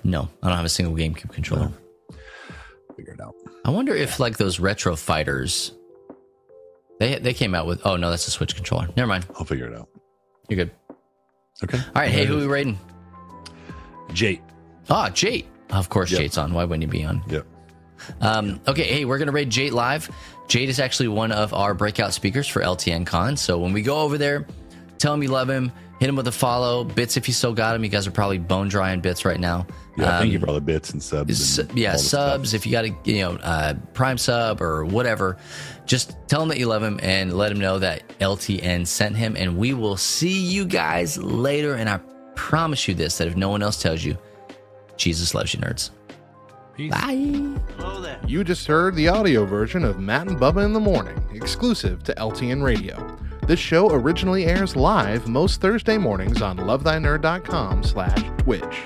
[0.03, 1.71] no, I don't have a single GameCube controller.
[2.95, 3.35] Figure it out.
[3.65, 5.73] I wonder if like those retro fighters
[6.99, 8.89] they they came out with oh no, that's a Switch controller.
[8.97, 9.26] Never mind.
[9.35, 9.88] I'll figure it out.
[10.49, 10.71] You're good.
[11.63, 11.77] Okay.
[11.77, 12.80] All right, hey, who are we raiding?
[14.09, 14.41] Jate.
[14.89, 15.45] Ah, Jate.
[15.71, 16.19] Of course, Yep.
[16.21, 16.53] Jate's on.
[16.53, 17.21] Why wouldn't he be on?
[17.29, 17.45] Yep.
[18.21, 20.09] Um, okay, hey, we're gonna raid Jade live.
[20.47, 23.37] Jade is actually one of our breakout speakers for LTN Con.
[23.37, 24.47] So when we go over there,
[24.97, 26.83] tell him you love him, hit him with a follow.
[26.85, 27.83] Bits if you still got him.
[27.83, 29.67] You guys are probably bone dry in bits right now.
[29.97, 31.59] Yeah, Um, thank you for all the bits and subs.
[31.59, 32.59] and yeah subs stuff.
[32.61, 35.35] if you got a you know uh, prime sub or whatever
[35.85, 39.35] just tell him that you love him and let him know that ltn sent him
[39.35, 41.97] and we will see you guys later and i
[42.35, 44.17] promise you this that if no one else tells you
[44.99, 45.89] jesus loves you nerds
[46.76, 46.91] Peace.
[46.91, 47.59] bye
[48.26, 52.13] You just heard the audio version of Matt and Bubba in the Morning, exclusive to
[52.13, 53.17] LTN Radio.
[53.47, 58.84] This show originally airs live most Thursday mornings on lovethynerd.com slash Twitch.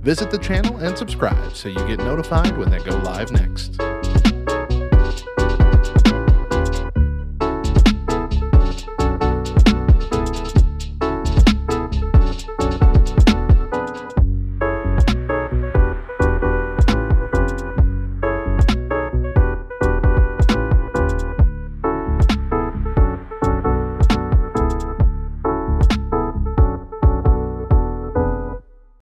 [0.00, 3.78] Visit the channel and subscribe so you get notified when they go live next.